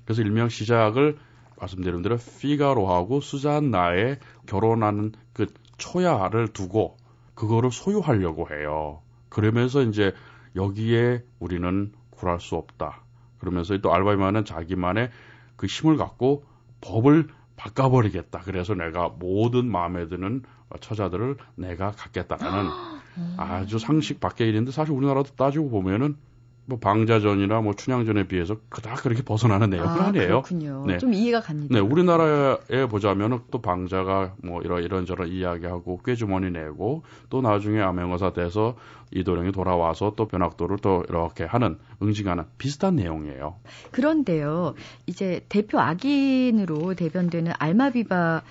그래서 0.04 0.20
일명 0.20 0.50
시작을 0.50 1.16
말씀드린 1.58 2.02
대로 2.02 2.18
피가로하고 2.18 3.22
수잔나의 3.22 4.18
결혼하는 4.46 5.12
그 5.32 5.46
초야를 5.82 6.48
두고 6.48 6.96
그거를 7.34 7.72
소유하려고 7.72 8.48
해요. 8.50 9.02
그러면서 9.28 9.82
이제 9.82 10.14
여기에 10.54 11.24
우리는 11.40 11.92
굴할 12.10 12.38
수 12.38 12.54
없다. 12.54 13.02
그러면서 13.38 13.76
또 13.78 13.92
알바이마는 13.92 14.44
자기만의 14.44 15.10
그 15.56 15.66
힘을 15.66 15.96
갖고 15.96 16.44
법을 16.82 17.28
바꿔버리겠다. 17.56 18.40
그래서 18.44 18.74
내가 18.74 19.08
모든 19.08 19.66
마음에 19.66 20.06
드는 20.06 20.44
처자들을 20.80 21.36
내가 21.56 21.90
갖겠다라는 21.90 22.70
아주 23.36 23.78
상식 23.78 24.20
밖의 24.20 24.48
일인데 24.48 24.70
사실 24.70 24.94
우리나라도 24.94 25.34
따지고 25.34 25.68
보면은 25.70 26.16
뭐 26.64 26.78
방자전이나 26.78 27.60
뭐 27.60 27.74
춘향전에 27.74 28.28
비해서 28.28 28.56
그닥 28.68 29.02
그렇게 29.02 29.22
벗어나는 29.22 29.70
내용은 29.70 29.88
아, 29.88 30.06
아, 30.06 30.10
니에요 30.12 30.42
그렇군요. 30.42 30.84
네. 30.86 30.98
좀 30.98 31.12
이해가 31.12 31.40
갑니다. 31.40 31.74
네, 31.74 31.80
우리나라에 31.80 32.86
보자면은 32.88 33.40
또 33.50 33.60
방자가 33.60 34.34
뭐 34.42 34.62
이런 34.62 34.82
이런저런 34.82 35.28
이야기하고 35.28 36.00
꾀주머니 36.04 36.50
내고 36.50 37.02
또 37.30 37.42
나중에 37.42 37.80
암행어사 37.80 38.32
돼서 38.32 38.76
이도령이 39.10 39.52
돌아와서 39.52 40.14
또 40.16 40.26
변학도를 40.26 40.78
또 40.78 41.04
이렇게 41.08 41.44
하는 41.44 41.78
응징하는 42.00 42.44
비슷한 42.58 42.96
내용이에요. 42.96 43.56
그런데요, 43.90 44.74
이제 45.06 45.44
대표 45.48 45.80
악인으로 45.80 46.94
대변되는 46.94 47.52
알마비바 47.58 48.42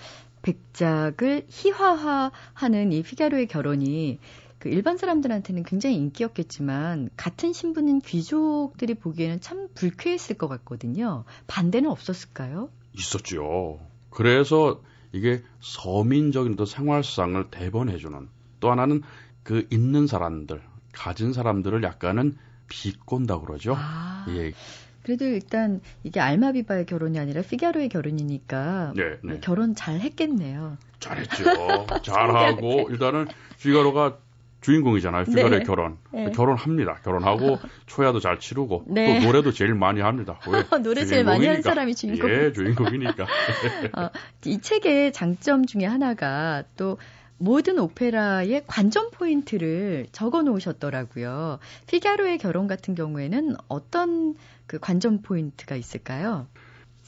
백작을 0.42 1.46
희화화하는 1.50 2.92
이 2.92 3.04
피가로의 3.04 3.48
결혼이 3.48 4.20
그 4.62 4.70
일반 4.70 4.98
사람들한테는 4.98 5.64
굉장히 5.64 5.96
인기였겠지만 5.96 7.10
같은 7.18 7.52
신분인 7.52 8.00
귀족들이 8.00 8.94
보기에는 8.94 9.42
참 9.42 9.68
불쾌했을 9.74 10.38
것 10.38 10.48
같거든요. 10.48 11.24
반대는 11.48 11.90
없었을까요? 11.90 12.70
있었죠. 12.94 13.80
그래서 14.12 14.80
이게 15.14 15.42
서민적인 15.62 16.58
또 16.58 16.66
생활상을 16.66 17.50
대변해주는 17.50 18.30
또 18.60 18.72
하나는 18.72 19.02
그 19.42 19.68
있는 19.72 20.06
사람들, 20.06 20.62
가진 20.94 21.34
사람들을 21.34 21.82
약간은 21.82 22.38
비꼰다 22.68 23.40
그러죠. 23.40 23.74
아, 23.76 24.28
예, 24.30 24.54
그래도 25.02 25.26
일단 25.26 25.82
이게 26.04 26.20
알마비바의 26.20 26.86
결혼이 26.86 27.18
아니라 27.18 27.42
피가로의 27.42 27.90
결혼이니까 27.90 28.94
네, 28.96 29.18
네. 29.24 29.40
결혼 29.42 29.74
잘 29.74 30.00
했겠네요. 30.00 30.78
잘했죠. 31.00 31.88
잘하고 32.04 32.90
일단은 32.94 33.28
피가로가 33.60 34.20
주인공이잖아요. 34.62 35.26
피가로의 35.26 35.60
네. 35.60 35.66
결혼. 35.66 35.98
네. 36.14 36.32
결혼합니다. 36.32 36.96
결혼하고 37.04 37.58
초야도 37.88 38.20
잘 38.20 38.40
치르고 38.40 38.86
네. 38.88 39.20
또 39.20 39.26
노래도 39.26 39.52
제일 39.52 39.74
많이 39.74 40.02
합니다. 40.02 40.40
왜? 40.48 40.64
노래 40.82 41.06
제일 41.06 41.24
많이 41.24 41.46
하는. 41.46 41.62
사람이 41.62 41.96
주인공. 41.96 42.30
예, 42.30 42.52
주인공이니까. 42.54 43.26
이 44.46 44.62
책의 44.62 45.14
장점 45.14 45.66
중에 45.66 45.86
하나가 45.86 46.64
또 46.78 46.98
모든 47.38 47.80
오페라의 47.80 48.64
관전 48.68 49.10
포인트를 49.12 50.06
적어 50.12 50.44
놓으셨더라고요. 50.44 51.58
피가로의 51.88 52.38
결혼 52.38 52.68
같은 52.68 52.94
경우에는 52.94 53.56
어떤 53.68 54.36
그 54.68 54.78
관전 54.78 55.24
포인트가 55.24 55.76
있을까요? 55.76 56.46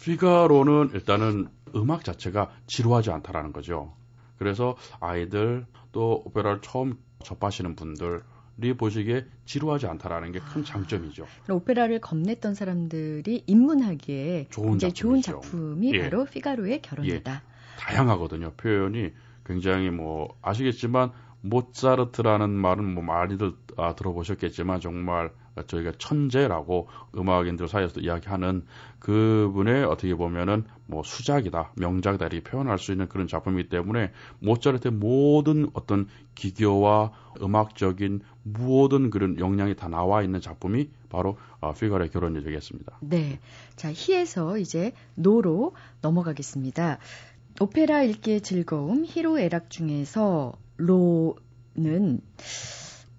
피가로는 0.02 0.90
일단은 0.96 1.50
음악 1.76 2.04
자체가 2.04 2.50
지루하지 2.66 3.12
않다라는 3.12 3.54
거죠. 3.54 3.94
그래서 4.40 4.76
아이들 5.00 5.68
또 5.92 6.24
오페라를 6.26 6.62
처음 6.62 6.98
접하시는 7.24 7.76
분들이 7.76 8.74
보시기에 8.78 9.26
지루하지 9.46 9.88
않다라는 9.88 10.32
게 10.32 10.40
큰 10.40 10.64
장점이죠. 10.64 11.26
오페라를 11.50 12.00
겁냈던 12.00 12.54
사람들이 12.56 13.44
입문하기에 13.48 14.48
좋은 14.50 14.70
굉장히 14.72 14.94
좋은 14.94 15.22
작품이죠. 15.22 15.42
작품이 15.50 15.94
예. 15.96 16.02
바로 16.04 16.26
피가로의 16.26 16.82
결혼이다. 16.82 17.42
다양하거든요. 17.80 18.52
표현이 18.58 19.12
굉장히 19.46 19.90
뭐 19.90 20.38
아시겠지만 20.42 21.12
모차르트라는 21.42 22.50
말은 22.50 22.94
뭐 22.94 23.04
많이들 23.04 23.54
아, 23.78 23.96
들어보셨겠지만 23.96 24.80
정말 24.80 25.32
저희가 25.68 25.94
천재라고 25.98 26.88
음악인들 27.16 27.68
사이에서도 27.68 28.02
이야기하는 28.02 28.66
그분의 29.00 29.84
어떻게 29.84 30.16
보면은 30.16 30.64
뭐 30.88 31.04
수작이다, 31.04 31.74
명작이다 31.76 32.26
이렇게 32.28 32.42
표현할 32.42 32.80
수 32.80 32.92
있는 32.92 33.08
그런 33.08 33.28
작품이기 33.28 33.70
때문에 33.70 34.12
모차르트의 34.40 34.94
모든 34.94 35.70
어떤 35.74 36.08
기교와 36.36 37.12
음악적인 37.42 38.22
모든 38.44 39.10
그런 39.10 39.38
역량이 39.40 39.76
다 39.76 39.88
나와 39.88 40.24
있는 40.24 40.42
작품이 40.42 40.90
바로 41.10 41.38
어, 41.60 41.74
피가로의 41.74 42.10
결혼이 42.10 42.44
되겠습니다. 42.44 42.98
네. 43.02 43.40
자, 43.76 43.92
히에서 43.94 44.58
이제 44.58 44.94
노로 45.16 45.74
넘어가겠습니다. 46.02 46.98
오페라 47.62 48.02
읽기의 48.04 48.42
즐거움, 48.42 49.06
히로애락 49.06 49.70
중에서 49.70 50.54
로는 50.78 52.20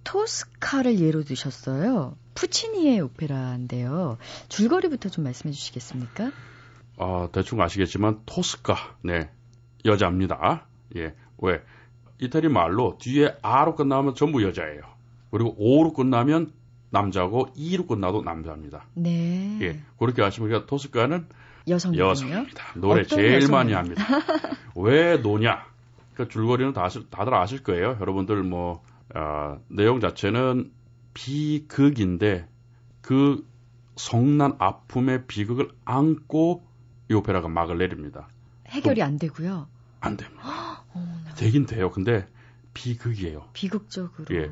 토스카를 0.02 1.00
예로 1.00 1.22
드셨어요. 1.24 2.16
푸치니의 2.34 3.00
오페라인데요. 3.00 4.18
줄거리부터 4.48 5.08
좀 5.08 5.24
말씀해 5.24 5.52
주시겠습니까? 5.52 6.32
아, 6.98 7.28
대충 7.32 7.60
아시겠지만 7.60 8.20
토스카, 8.26 8.96
네, 9.02 9.30
여자입니다. 9.84 10.66
예, 10.96 11.14
왜? 11.38 11.62
이태리 12.20 12.48
말로 12.48 12.96
뒤에 13.00 13.34
아로 13.42 13.74
끝나면 13.74 14.14
전부 14.14 14.42
여자예요. 14.44 14.82
그리고 15.30 15.54
오로 15.58 15.92
끝나면 15.92 16.52
남자고 16.90 17.48
이로 17.56 17.86
끝나도 17.86 18.22
남자입니다. 18.22 18.86
네. 18.94 19.58
예, 19.62 19.80
그렇게 19.98 20.22
아시면 20.22 20.48
그러니까 20.48 20.68
토스카는 20.68 21.26
여성이군요. 21.66 22.08
여성입니다. 22.10 22.64
노래 22.76 23.04
제일 23.04 23.34
여성이요? 23.34 23.56
많이 23.56 23.72
합니다. 23.72 24.04
왜 24.76 25.16
노냐? 25.16 25.66
그 26.14 26.28
줄거리는 26.28 26.72
다, 26.72 26.88
다들 27.10 27.34
아실 27.34 27.64
거예요. 27.64 27.96
여러분들 28.00 28.42
뭐 28.44 28.82
아, 29.12 29.58
내용 29.68 29.98
자체는 30.00 30.70
비극인데 31.14 32.46
그 33.00 33.46
성난 33.96 34.56
아픔의 34.58 35.26
비극을 35.26 35.70
안고 35.84 36.66
이 37.10 37.14
오페라가 37.14 37.48
막을 37.48 37.78
내립니다. 37.78 38.28
해결이 38.68 39.02
안 39.02 39.18
되고요. 39.18 39.68
안 40.00 40.16
됩니다. 40.16 40.84
되긴 41.36 41.66
돼요. 41.66 41.90
근데 41.90 42.26
비극이에요. 42.74 43.48
비극적으로. 43.52 44.34
예. 44.34 44.50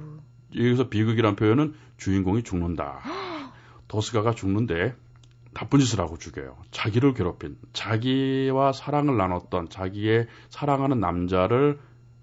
여기서 0.54 0.88
비극이란 0.88 1.36
표현은 1.36 1.74
주인공이 1.96 2.42
죽는다. 2.42 3.00
도스가가 3.88 4.32
죽는데 4.32 4.94
나쁜 5.54 5.80
짓을 5.80 6.00
하고 6.00 6.16
죽여요. 6.16 6.56
자기를 6.70 7.12
괴롭힌, 7.14 7.58
자기와 7.72 8.72
사랑을 8.72 9.16
나눴던, 9.18 9.68
자기의 9.68 10.26
사랑하는 10.48 10.98
남자를 10.98 11.78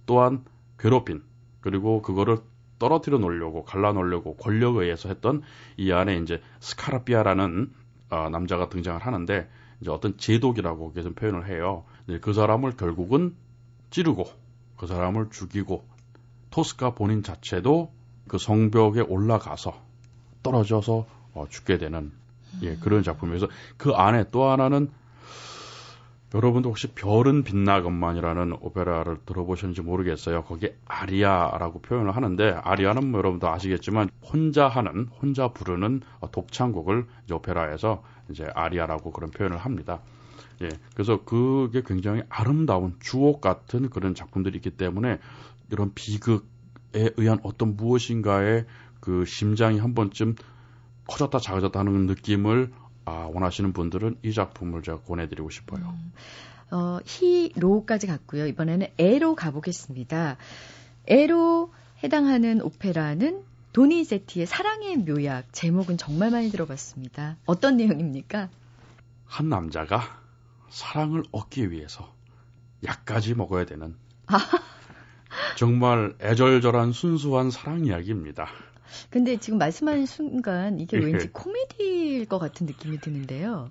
또한 0.08 0.43
괴롭힌, 0.80 1.21
그리고 1.62 2.02
그거를 2.02 2.39
떨어뜨려 2.80 3.18
놓으려고 3.20 3.63
갈라 3.63 3.94
놓으려고 3.94 4.36
권력에 4.38 4.84
의해서 4.84 5.10
했던 5.10 5.42
이 5.78 5.92
안에 5.92 6.18
이제 6.18 6.42
스카르피아라는 6.62 7.71
어, 8.10 8.30
남자가 8.30 8.70
등장을 8.70 9.00
하는데 9.06 9.48
이제 9.82 9.92
어떤 9.92 10.18
제독이라고 10.18 10.94
계속 10.94 11.15
표현을 11.15 11.48
해요. 11.48 11.86
그 12.22 12.34
사람을 12.34 12.76
결국은 12.76 13.36
찌르고 13.92 14.26
그 14.78 14.88
사람을 14.88 15.30
죽이고 15.30 15.86
토스카 16.50 16.96
본인 16.96 17.22
자체도 17.22 17.92
그 18.28 18.38
성벽에 18.38 19.02
올라가서 19.02 19.80
떨어져서 20.42 21.06
어, 21.34 21.46
죽게 21.50 21.78
되는 21.78 22.12
예, 22.63 22.76
그런 22.78 23.04
작품이어서 23.04 23.48
그 23.78 23.92
안에 23.92 24.26
또 24.32 24.46
하나는 24.46 24.89
여러분도 26.34 26.70
혹시 26.70 26.88
별은 26.88 27.44
빛나건만이라는 27.44 28.58
오페라를 28.62 29.18
들어보셨는지 29.26 29.82
모르겠어요. 29.82 30.44
거기에 30.44 30.78
아리아라고 30.86 31.82
표현을 31.82 32.15
하는데 32.15 32.52
아리아는 32.63 33.10
뭐 33.10 33.18
여러분도 33.20 33.50
아시겠지만 33.50 34.10
혼자 34.22 34.68
하는 34.68 35.08
혼자 35.22 35.48
부르는 35.48 36.02
독창곡을 36.32 37.08
이제 37.26 37.34
오페라에서 37.34 38.04
이제 38.30 38.48
아리아라고 38.54 39.12
그런 39.12 39.32
표현을 39.32 39.58
합니다. 39.58 40.02
예, 40.62 40.70
그래서 40.94 41.24
그게 41.24 41.82
굉장히 41.84 42.22
아름다운 42.30 42.96
주옥 43.00 43.42
같은 43.42 43.89
그런 43.89 44.13
작품들이 44.13 44.58
있기 44.58 44.72
때문에 44.72 45.18
이런 45.72 45.94
비극에 45.96 47.12
의한 47.18 47.39
어떤 47.44 47.76
무엇인가의 47.76 48.65
그 49.00 49.26
심장이 49.26 49.80
한 49.80 49.96
번쯤 49.96 50.36
커졌다 51.08 51.39
작아졌다 51.39 51.80
하는 51.80 52.06
느낌을 52.06 52.72
아, 53.10 53.30
원하시는 53.34 53.74
분들은 53.74 54.19
이 54.22 54.34
작품을 54.34 54.84
제가 54.84 55.00
권해드리고 55.02 55.50
싶어요. 55.50 55.82
음, 55.82 56.13
어, 56.72 57.00
히로까지 57.04 58.06
갔고요. 58.06 58.45
이번에는 58.45 58.88
에로 59.00 59.36
가보겠습니다. 59.36 60.38
에로 61.08 61.74
해당하는 62.04 62.62
오페라는 62.62 63.43
도니제티의 63.74 64.45
사랑의 64.45 64.98
묘약 64.98 65.52
제목은 65.52 65.98
정말 65.98 66.30
많이 66.30 66.52
들어봤습니다. 66.52 67.38
어떤 67.45 67.78
내용입니까? 67.78 68.50
한 69.26 69.50
남자가 69.50 70.02
사랑을 70.69 71.24
얻기 71.32 71.72
위해서 71.72 72.13
약까지 72.86 73.34
먹어야 73.34 73.65
되는 73.65 73.95
정말 75.58 76.15
애절절한 76.22 76.91
순수한 76.91 77.50
사랑 77.50 77.86
이야기입니다. 77.86 78.48
근데 79.10 79.38
지금 79.38 79.58
말씀하는 79.60 80.06
순간 80.06 80.80
이게 80.80 80.97
예. 80.97 81.02
왠지 81.02 81.28
코미디일 81.32 82.25
것 82.25 82.39
같은 82.39 82.65
느낌이 82.65 82.99
드는데요. 82.99 83.69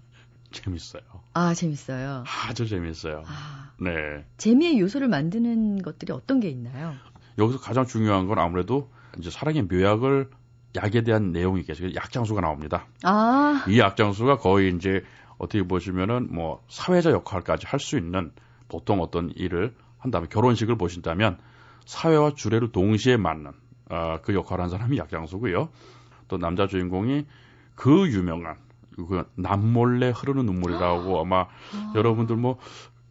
재밌어요. 0.50 1.02
아, 1.34 1.54
재밌어요. 1.54 2.24
아주 2.26 2.66
재밌어요. 2.66 3.22
아, 3.26 3.72
네. 3.80 3.90
재미의 4.38 4.80
요소를 4.80 5.08
만드는 5.08 5.82
것들이 5.82 6.12
어떤 6.12 6.40
게 6.40 6.48
있나요? 6.48 6.96
여기서 7.38 7.60
가장 7.60 7.86
중요한 7.86 8.26
건 8.26 8.38
아무래도 8.38 8.90
이제 9.18 9.30
사랑의 9.30 9.62
묘약을 9.64 10.30
약에 10.76 11.02
대한 11.02 11.32
내용이겠죠. 11.32 11.94
약장수가 11.94 12.40
나옵니다. 12.40 12.86
아. 13.02 13.64
이 13.68 13.78
약장수가 13.78 14.38
거의 14.38 14.74
이제 14.74 15.02
어떻게 15.38 15.62
보시면은 15.62 16.32
뭐 16.32 16.62
사회자 16.68 17.10
역할까지 17.10 17.66
할 17.66 17.78
수 17.80 17.96
있는 17.96 18.32
보통 18.68 19.00
어떤 19.00 19.30
일을 19.36 19.74
한다면 19.98 20.28
결혼식을 20.28 20.76
보신다면 20.76 21.38
사회와 21.86 22.34
주례를 22.34 22.72
동시에 22.72 23.16
맞는 23.16 23.52
어, 23.90 24.18
그 24.22 24.34
역할을 24.34 24.64
한 24.64 24.70
사람이 24.70 24.98
약장수고요. 24.98 25.68
또 26.28 26.38
남자 26.38 26.66
주인공이 26.66 27.26
그 27.74 28.08
유명한 28.08 28.56
그 28.96 29.24
남몰래 29.36 30.12
흐르는 30.14 30.46
눈물이라고 30.46 31.20
아마 31.20 31.42
아. 31.42 31.92
여러분들 31.94 32.36
뭐 32.36 32.58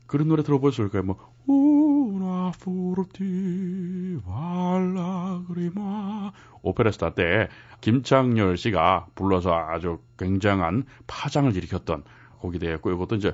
그런 0.06 0.28
노래 0.28 0.44
들어보셨을 0.44 0.90
거예요. 0.90 1.04
뭐 1.04 1.38
Una 1.50 2.50
forti 2.50 4.20
valagri마 4.26 6.34
오페라스타 6.62 7.14
때 7.14 7.48
김창렬 7.80 8.58
씨가 8.58 9.08
불러서 9.16 9.54
아주 9.54 10.00
굉장한 10.18 10.84
파장을 11.08 11.56
일으켰던 11.56 12.04
곡이 12.40 12.60
되었고 12.60 12.92
이것도 12.92 13.16
이제 13.16 13.34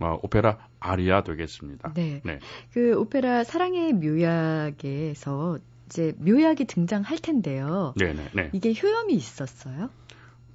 어, 0.00 0.18
오페라 0.22 0.58
아리아 0.78 1.22
되겠습니다. 1.22 1.94
네. 1.94 2.20
네. 2.24 2.38
그 2.72 2.98
오페라 2.98 3.44
사랑의 3.44 3.94
묘약에서 3.94 5.58
이제 5.86 6.14
묘약이 6.18 6.66
등장할 6.66 7.18
텐데요. 7.18 7.94
네네. 7.96 8.30
네. 8.34 8.50
이게 8.52 8.74
효염이 8.74 9.14
있었어요? 9.14 9.90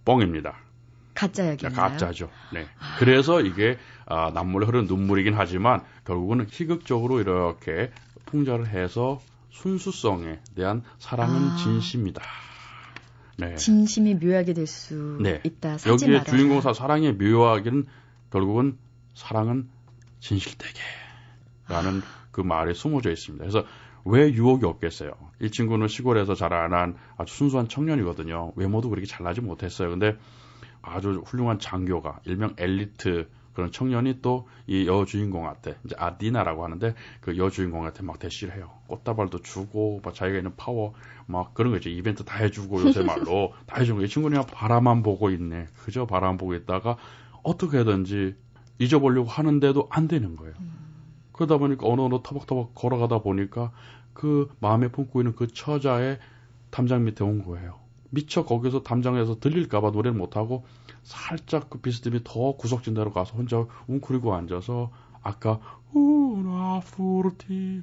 뻥입니다. 0.05 0.57
가짜약이나요? 1.13 1.75
가짜죠. 1.75 2.29
네. 2.53 2.65
아. 2.79 2.97
그래서 2.99 3.41
이게 3.41 3.77
아, 4.05 4.31
남몰래 4.33 4.65
흐르는 4.65 4.87
눈물이긴 4.87 5.33
하지만 5.35 5.81
결국은 6.05 6.45
희극적으로 6.49 7.19
이렇게 7.19 7.91
풍자를 8.25 8.67
해서 8.67 9.19
순수성에 9.51 10.39
대한 10.55 10.83
사랑은 10.99 11.35
아. 11.35 11.55
진심이다. 11.57 12.21
네. 13.37 13.55
진심이 13.55 14.15
묘약이 14.15 14.53
될수 14.53 15.17
네. 15.21 15.41
있다. 15.43 15.77
여기에 15.87 16.23
주인공사 16.23 16.73
사랑의 16.73 17.13
묘약은 17.13 17.85
결국은 18.31 18.77
사랑은 19.13 19.69
진실되게라는 20.19 20.81
아. 21.99 22.21
그 22.31 22.41
말에 22.41 22.73
숨어져 22.73 23.11
있습니다. 23.11 23.43
그래서 23.43 23.67
왜 24.05 24.31
유혹이 24.31 24.65
없겠어요? 24.65 25.11
이 25.41 25.49
친구는 25.51 25.87
시골에서 25.87 26.35
자라난 26.35 26.95
아주 27.17 27.33
순수한 27.35 27.67
청년이거든요. 27.67 28.53
외모도 28.55 28.89
그렇게 28.89 29.05
잘나지 29.07 29.41
못했어요. 29.41 29.89
근데 29.89 30.17
아주 30.81 31.21
훌륭한 31.25 31.59
장교가 31.59 32.19
일명 32.25 32.55
엘리트 32.57 33.29
그런 33.53 33.71
청년이 33.71 34.21
또 34.21 34.47
이 34.71 34.87
여주인공한테 34.87 35.77
이제 35.83 35.95
아디나라고 35.97 36.63
하는데 36.63 36.95
그 37.19 37.37
여주인공한테 37.37 38.03
막 38.03 38.19
대시를 38.19 38.55
해요. 38.55 38.71
꽃다발도 38.87 39.39
주고 39.41 39.99
막 40.01 40.15
자기가 40.15 40.37
있는 40.37 40.55
파워 40.55 40.93
막 41.25 41.53
그런 41.53 41.71
거 41.71 41.77
있죠. 41.77 41.89
이벤트 41.89 42.23
다 42.23 42.37
해주고 42.37 42.87
요새 42.87 43.03
말로 43.03 43.53
다 43.67 43.81
해주고 43.81 44.01
이 44.01 44.07
친구는 44.07 44.37
그냥 44.37 44.47
바라만 44.49 45.03
보고 45.03 45.29
있네. 45.29 45.67
그저 45.83 46.05
바라만 46.05 46.37
보고 46.37 46.55
있다가 46.55 46.95
어떻게든지 47.43 48.35
잊어보려고 48.79 49.27
하는데도 49.27 49.89
안 49.91 50.07
되는 50.07 50.37
거예요. 50.37 50.53
음. 50.61 50.90
그러다 51.41 51.57
보니까 51.57 51.87
어느 51.87 52.01
어느 52.01 52.19
터벅터벅 52.21 52.75
걸어가다 52.75 53.19
보니까 53.19 53.71
그 54.13 54.53
마음에 54.59 54.89
품고 54.89 55.21
있는 55.21 55.35
그 55.35 55.47
처자의 55.47 56.19
담장 56.69 57.03
밑에 57.03 57.23
온 57.23 57.43
거예요. 57.43 57.79
미처 58.11 58.45
거기서 58.45 58.83
담장에서 58.83 59.39
들릴까봐 59.39 59.89
노래를 59.89 60.15
못하고 60.15 60.65
살짝 61.01 61.69
그 61.71 61.79
비스듬히 61.79 62.19
더 62.23 62.55
구석진 62.57 62.93
데로 62.93 63.11
가서 63.11 63.35
혼자 63.35 63.65
웅크리고 63.87 64.35
앉아서 64.35 64.91
아까 65.23 65.59
우나 65.93 66.81
푸르티 66.81 67.81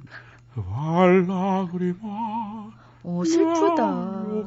발라 0.55 1.67
그리마 1.69 2.71
오 3.03 3.25
슬프다. 3.25 4.23
네. 4.27 4.45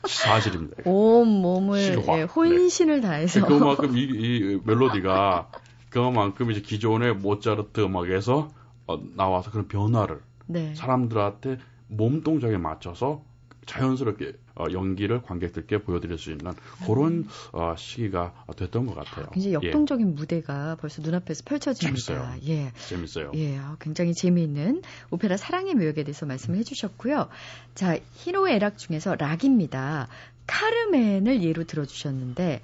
사실입니다. 0.05 0.77
온 0.85 1.29
몸을. 1.29 2.03
예, 2.09 2.23
혼신을 2.23 3.01
다해서 3.01 3.47
그만큼 3.47 3.97
이, 3.97 4.03
이 4.03 4.61
멜로디가 4.64 5.51
그만큼 5.91 6.51
이제 6.51 6.61
기존의 6.61 7.14
모차르트 7.14 7.80
음악에서 7.80 8.49
어, 8.86 9.01
나와서 9.14 9.51
그런 9.51 9.68
변화를 9.68 10.20
네. 10.47 10.74
사람들한테 10.74 11.59
몸 11.88 12.22
동작에 12.22 12.57
맞춰서 12.57 13.22
자연스럽게 13.66 14.34
어, 14.57 14.66
연기를 14.72 15.22
관객들께 15.22 15.82
보여드릴 15.82 16.18
수 16.18 16.30
있는 16.30 16.53
그런 16.86 17.26
어, 17.53 17.74
시기가 17.76 18.34
됐던 18.57 18.86
것 18.86 18.95
같아요. 18.95 19.26
굉장히 19.32 19.55
역동적인 19.55 20.14
무대가 20.14 20.76
벌써 20.80 21.03
눈앞에서 21.03 21.45
펼쳐집니다. 21.45 22.01
재밌어요. 22.01 22.34
예. 22.47 22.66
예, 22.66 22.72
재밌어요. 22.88 23.32
예, 23.34 23.59
아, 23.59 23.76
굉장히 23.80 24.12
재미있는 24.12 24.82
오페라 25.11 25.36
사랑의 25.36 25.74
묘역에 25.74 26.03
대해서 26.03 26.26
말씀을 26.26 26.59
해주셨고요. 26.59 27.28
자, 27.74 27.97
히로의 28.14 28.59
락 28.59 28.76
중에서 28.76 29.14
락입니다. 29.14 30.09
카르멘을 30.47 31.43
예로 31.43 31.64
들어주셨는데, 31.64 32.61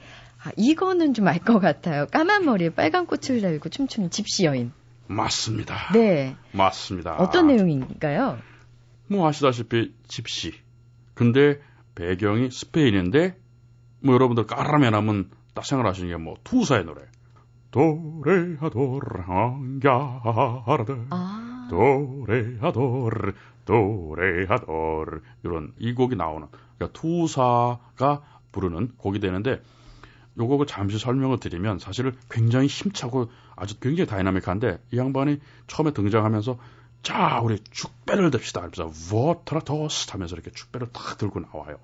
아, 0.47 0.53
이거는 0.57 1.13
좀 1.15 1.27
알 1.27 1.41
것 1.41 1.59
같아요. 1.59 2.07
까만 2.07 2.45
머리에 2.45 2.71
빨간 2.71 3.07
꽃을 3.07 3.41
달고 3.41 3.69
춤추는 3.69 4.11
집시 4.11 4.45
여인. 4.45 4.73
맞습니다. 5.09 5.93
네. 5.93 6.37
맞습니다. 6.53 7.17
어떤 7.17 7.49
내용인가요? 7.49 8.39
뭐 9.09 9.29
아시다시피 9.29 9.93
집시. 10.09 10.53
근데 11.15 11.61
배경이 11.97 12.51
스페인인데 12.51 13.37
뭐 14.03 14.15
여러분들 14.15 14.47
카르멘 14.47 14.95
하면 14.95 15.31
딱 15.55 15.65
생각하시는 15.65 16.09
게 16.11 16.17
뭐 16.17 16.37
투사의 16.45 16.85
노래. 16.85 17.03
Toréador 17.73 19.23
en 19.27 19.78
garde 19.78 21.07
아, 21.11 21.67
Toréador 21.71 23.33
Toréador 23.65 25.21
이런 25.45 25.73
이 25.79 25.93
곡이 25.93 26.17
나오는 26.17 26.47
그러니까 26.79 26.99
투사가 27.01 28.23
부르는 28.53 28.93
곡이 28.97 29.19
되는데 29.21 29.61
요 30.39 30.47
곡을 30.47 30.67
잠시 30.67 30.99
설명을 30.99 31.41
드리면 31.41 31.79
사실 31.79 32.13
굉장히 32.31 32.67
힘차고 32.67 33.31
아주 33.55 33.79
굉장히 33.81 34.07
다이나믹한데 34.09 34.81
이 34.93 34.99
양반이 34.99 35.41
처음에 35.67 35.93
등장하면서 35.93 36.59
자 37.03 37.41
우리 37.41 37.59
축배를 37.71 38.31
듭시다 38.31 38.69
그래서 38.69 38.93
워터토스 39.13 40.11
하면서 40.11 40.35
이렇게 40.35 40.51
축배를 40.51 40.89
탁 40.93 41.19
들고 41.19 41.41
나와요. 41.41 41.79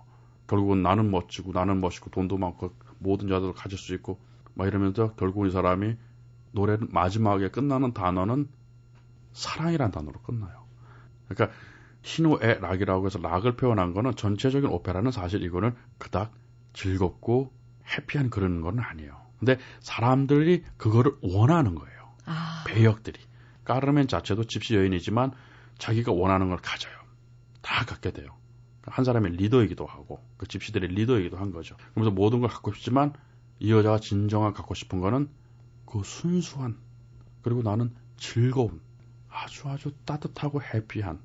결국은 0.47 0.83
나는 0.83 1.11
멋지고 1.11 1.53
나는 1.53 1.81
멋있고 1.81 2.11
돈도 2.11 2.37
많고 2.37 2.75
모든 2.99 3.29
자들을 3.29 3.55
가질 3.55 3.79
수 3.79 3.95
있고 3.95 4.19
막 4.55 4.67
이러면서 4.67 5.15
결국 5.15 5.47
이 5.47 5.51
사람이 5.51 5.97
노래 6.53 6.77
마지막에 6.81 7.49
끝나는 7.49 7.95
단어는 7.95 8.49
사랑이란 9.33 9.91
단어로 9.91 10.21
끝나요. 10.21 10.67
그러니까 11.29 11.57
희노애 12.03 12.59
락이라고 12.61 13.07
해서 13.07 13.19
락을 13.19 13.57
표현한 13.57 13.95
거는 13.95 14.15
전체적인 14.17 14.69
오페라는 14.69 15.11
사실 15.11 15.43
이거는 15.43 15.75
그닥 15.99 16.33
즐겁고 16.75 17.53
해피한 17.97 18.31
그런 18.31 18.61
건 18.61 18.79
아니에요. 18.81 19.21
근데 19.39 19.59
사람들이 19.81 20.65
그거를 20.77 21.13
원하는 21.21 21.75
거예요. 21.75 22.13
아, 22.27 22.65
배역들이. 22.67 23.21
까르멘 23.65 24.09
자체도 24.09 24.45
집시 24.45 24.75
여인이지만 24.75 25.33
자기가 25.79 26.13
원하는 26.13 26.49
걸 26.49 26.59
가져요. 26.59 26.95
다 27.61 27.85
갖게 27.85 28.13
돼요. 28.13 28.29
한 28.83 29.05
사람의 29.05 29.33
리더이기도 29.33 29.87
하고 29.87 30.21
그 30.37 30.47
집시들의 30.47 30.91
리더이기도 30.91 31.37
한 31.37 31.53
거죠. 31.53 31.77
그러면서 31.93 32.15
모든 32.15 32.41
걸 32.41 32.49
갖고 32.49 32.73
싶지만 32.73 33.13
이 33.61 33.73
여자가 33.73 33.99
진정한 33.99 34.53
갖고 34.53 34.75
싶은 34.75 35.01
거는 35.01 35.29
그 35.87 36.03
순수한 36.05 36.77
그리고 37.43 37.63
나는 37.63 37.95
즐거운 38.17 38.81
아주 39.29 39.69
아주 39.69 39.93
따뜻하고 40.05 40.63
해피한 40.63 41.21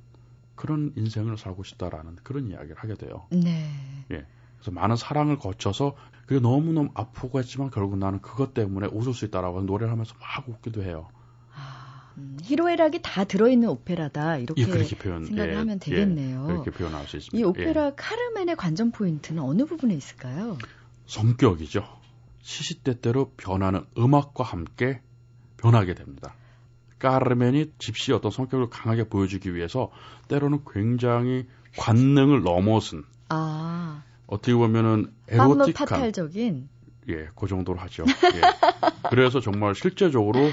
그런 0.55 0.93
인생을 0.95 1.37
살고 1.37 1.63
싶다라는 1.63 2.17
그런 2.23 2.49
이야기를 2.49 2.75
하게 2.77 2.95
돼요. 2.95 3.27
네. 3.31 3.69
그래서 4.07 4.71
많은 4.71 4.95
사랑을 4.95 5.37
거쳐서 5.37 5.95
그게 6.27 6.41
너무너무 6.41 6.89
아프고 6.93 7.39
했지만 7.39 7.71
결국 7.71 7.97
나는 7.97 8.21
그것 8.21 8.53
때문에 8.53 8.87
웃을 8.91 9.13
수 9.13 9.25
있다라고 9.25 9.61
노래를 9.61 9.91
하면서 9.91 10.13
막 10.19 10.47
웃기도 10.47 10.83
해요. 10.83 11.07
아, 11.55 12.11
음, 12.17 12.37
락이 12.77 12.99
다 13.01 13.23
들어있는 13.23 13.69
오페라다. 13.69 14.37
이렇게 14.37 14.63
예, 14.63 14.65
그렇게 14.65 14.97
표현 14.97 15.25
생각을 15.25 15.53
예, 15.53 15.55
하면 15.55 15.75
예, 15.75 15.79
되겠네요. 15.79 16.43
그렇게 16.47 16.71
표현할 16.71 17.07
수 17.07 17.15
있습니다. 17.15 17.37
이 17.37 17.39
예. 17.39 17.45
오페라 17.45 17.95
카르멘의 17.95 18.57
관전 18.57 18.91
포인트는 18.91 19.41
어느 19.41 19.65
부분에 19.65 19.95
있을까요? 19.95 20.57
성격이죠. 21.05 21.87
시시때때로 22.41 23.31
변하는 23.37 23.85
음악과 23.97 24.43
함께 24.43 25.01
변하게 25.55 25.93
됩니다. 25.93 26.35
까르멘이 26.99 27.71
집시의 27.79 28.17
어떤 28.17 28.31
성격을 28.31 28.69
강하게 28.69 29.07
보여주기 29.07 29.55
위해서 29.55 29.91
때로는 30.27 30.63
굉장히 30.73 31.47
관능을 31.77 32.41
넘어선 32.43 33.05
아, 33.29 34.03
어떻게 34.27 34.53
보면은 34.53 35.11
에로틱한 35.29 35.73
파탈적인. 35.73 36.69
예, 37.09 37.29
그 37.35 37.47
정도로 37.47 37.79
하죠. 37.79 38.03
예. 38.07 38.41
그래서 39.09 39.39
정말 39.39 39.73
실제적으로 39.75 40.49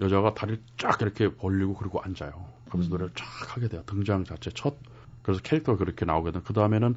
여자가 0.00 0.34
다리를 0.34 0.60
쫙 0.76 1.00
이렇게 1.00 1.32
벌리고 1.34 1.74
그리고 1.74 2.00
앉아요. 2.02 2.32
그러면서 2.68 2.88
음. 2.88 2.90
노래를 2.90 3.12
쫙 3.14 3.24
하게 3.56 3.68
돼요. 3.68 3.82
등장 3.86 4.24
자체 4.24 4.50
첫. 4.52 4.74
그래서 5.22 5.40
캐릭터가 5.42 5.78
그렇게 5.78 6.04
나오게 6.04 6.32
되고 6.32 6.44
그 6.44 6.52
다음에는 6.52 6.96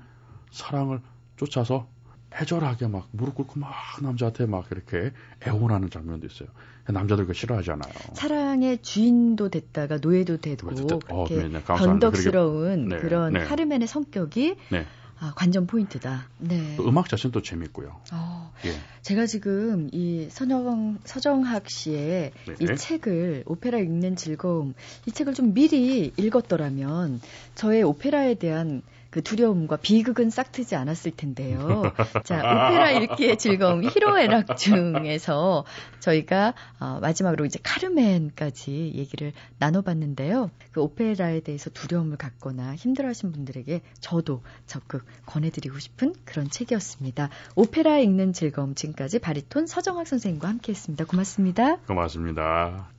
사랑을 0.52 1.00
쫓아서 1.38 1.88
해절하게 2.36 2.88
막 2.88 3.08
무릎 3.12 3.36
꿇고 3.36 3.60
막 3.60 3.72
남자한테 4.02 4.48
막 4.48 4.66
이렇게 4.72 5.12
애원하는 5.48 5.90
장면도 5.90 6.26
있어요. 6.28 6.50
남자들 6.88 7.26
그거 7.26 7.34
싫어하잖아요. 7.34 7.94
사랑의 8.14 8.82
주인도 8.82 9.50
됐다가 9.50 9.98
노예도 9.98 10.38
되고 10.38 10.68
어, 10.70 10.74
그렇게 11.00 11.36
네, 11.36 11.44
네, 11.50 11.62
감사합니다. 11.62 11.86
변덕스러운 12.10 12.86
그렇게- 12.90 12.96
네, 12.96 12.98
그런 13.02 13.34
네. 13.34 13.40
카르멘의 13.44 13.88
성격이 13.88 14.56
네. 14.72 14.86
아, 15.20 15.34
관전 15.36 15.66
포인트다. 15.68 16.28
네. 16.38 16.76
또 16.78 16.88
음악 16.88 17.10
자체는 17.10 17.32
또 17.32 17.42
재밌고요. 17.42 18.00
어, 18.14 18.52
예. 18.66 18.76
제가 19.02 19.26
지금 19.26 19.90
이 19.92 20.28
서정, 20.30 21.00
서정학 21.06 21.70
씨의 21.70 22.32
네. 22.46 22.56
이 22.60 22.76
책을 22.76 23.44
오페라 23.48 23.80
읽는 23.80 24.16
즐거움 24.16 24.76
이 25.06 25.12
책을 25.12 25.34
좀 25.34 25.54
미리 25.54 26.14
읽었더라면 26.18 27.22
저의 27.56 27.84
오페라에 27.84 28.36
대한 28.36 28.84
그 29.10 29.22
두려움과 29.22 29.78
비극은 29.78 30.30
싹트지 30.30 30.76
않았을 30.76 31.12
텐데요. 31.12 31.84
자, 32.24 32.38
오페라 32.38 32.92
읽기의 32.92 33.38
즐거움 33.38 33.84
히로의 33.84 34.28
락 34.28 34.58
중에서 34.58 35.66
저희가 36.00 36.54
어, 36.80 37.00
마지막으로 37.02 37.46
이제 37.46 37.60
카르멘까지 37.64 38.94
얘기를 38.96 39.34
나눠봤는데요. 39.60 40.52
그 40.72 40.82
오페라에 40.82 41.42
대해서 41.42 41.70
두려움을 41.70 42.18
갖거나 42.18 42.76
힘들어하신 42.76 43.32
분들에게 43.32 43.82
저도 44.00 44.42
적극 44.66 45.06
권해드리고 45.26 45.80
싶은 45.80 46.14
그런 46.26 46.50
책이었습니다. 46.50 47.30
오페라 47.56 47.98
읽는 48.00 48.34
즐거움 48.34 48.76
지금까지 48.76 49.20
바리톤 49.20 49.68
서정학 49.68 50.08
선생님과 50.08 50.48
함께했습니다. 50.48 51.06
고맙습니다. 51.06 51.78
고맙습니다. 51.88 52.97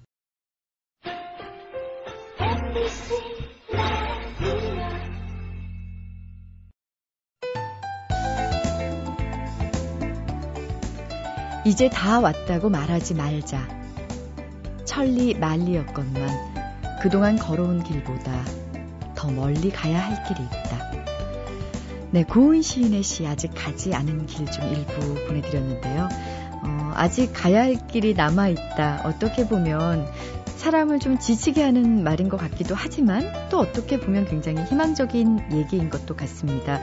이제 11.68 11.90
다 11.90 12.18
왔다고 12.18 12.70
말하지 12.70 13.12
말자. 13.12 13.68
천리 14.86 15.34
만리였건만 15.34 16.26
그동안 17.02 17.36
걸어온 17.38 17.82
길보다 17.82 18.42
더 19.14 19.30
멀리 19.30 19.70
가야 19.70 20.00
할 20.00 20.24
길이 20.24 20.42
있다. 20.44 20.90
네, 22.10 22.24
고은 22.24 22.62
시인의 22.62 23.02
시 23.02 23.26
아직 23.26 23.50
가지 23.54 23.94
않은 23.94 24.24
길 24.24 24.50
중 24.50 24.64
일부 24.70 25.14
보내드렸는데요. 25.26 26.08
어, 26.62 26.92
아직 26.94 27.34
가야 27.34 27.64
할 27.64 27.86
길이 27.86 28.14
남아있다. 28.14 29.02
어떻게 29.04 29.46
보면 29.46 30.06
사람을 30.56 31.00
좀 31.00 31.18
지치게 31.18 31.62
하는 31.62 32.02
말인 32.02 32.30
것 32.30 32.38
같기도 32.38 32.74
하지만 32.74 33.30
또 33.50 33.58
어떻게 33.58 34.00
보면 34.00 34.24
굉장히 34.24 34.64
희망적인 34.64 35.52
얘기인 35.52 35.90
것도 35.90 36.16
같습니다. 36.16 36.80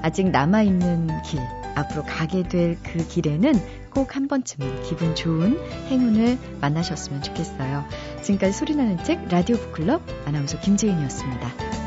아직 0.00 0.30
남아있는 0.30 1.08
길, 1.24 1.40
앞으로 1.74 2.04
가게 2.04 2.44
될 2.44 2.78
그 2.84 3.04
길에는 3.08 3.52
꼭 3.98 4.14
한 4.14 4.28
번쯤은 4.28 4.84
기분 4.84 5.16
좋은 5.16 5.58
행운을 5.88 6.38
만나셨으면 6.60 7.20
좋겠어요. 7.20 7.84
지금까지 8.22 8.52
소리나는 8.52 9.02
책 9.02 9.26
라디오 9.28 9.56
북클럽 9.56 10.02
아나운서 10.24 10.60
김재인이었습니다. 10.60 11.77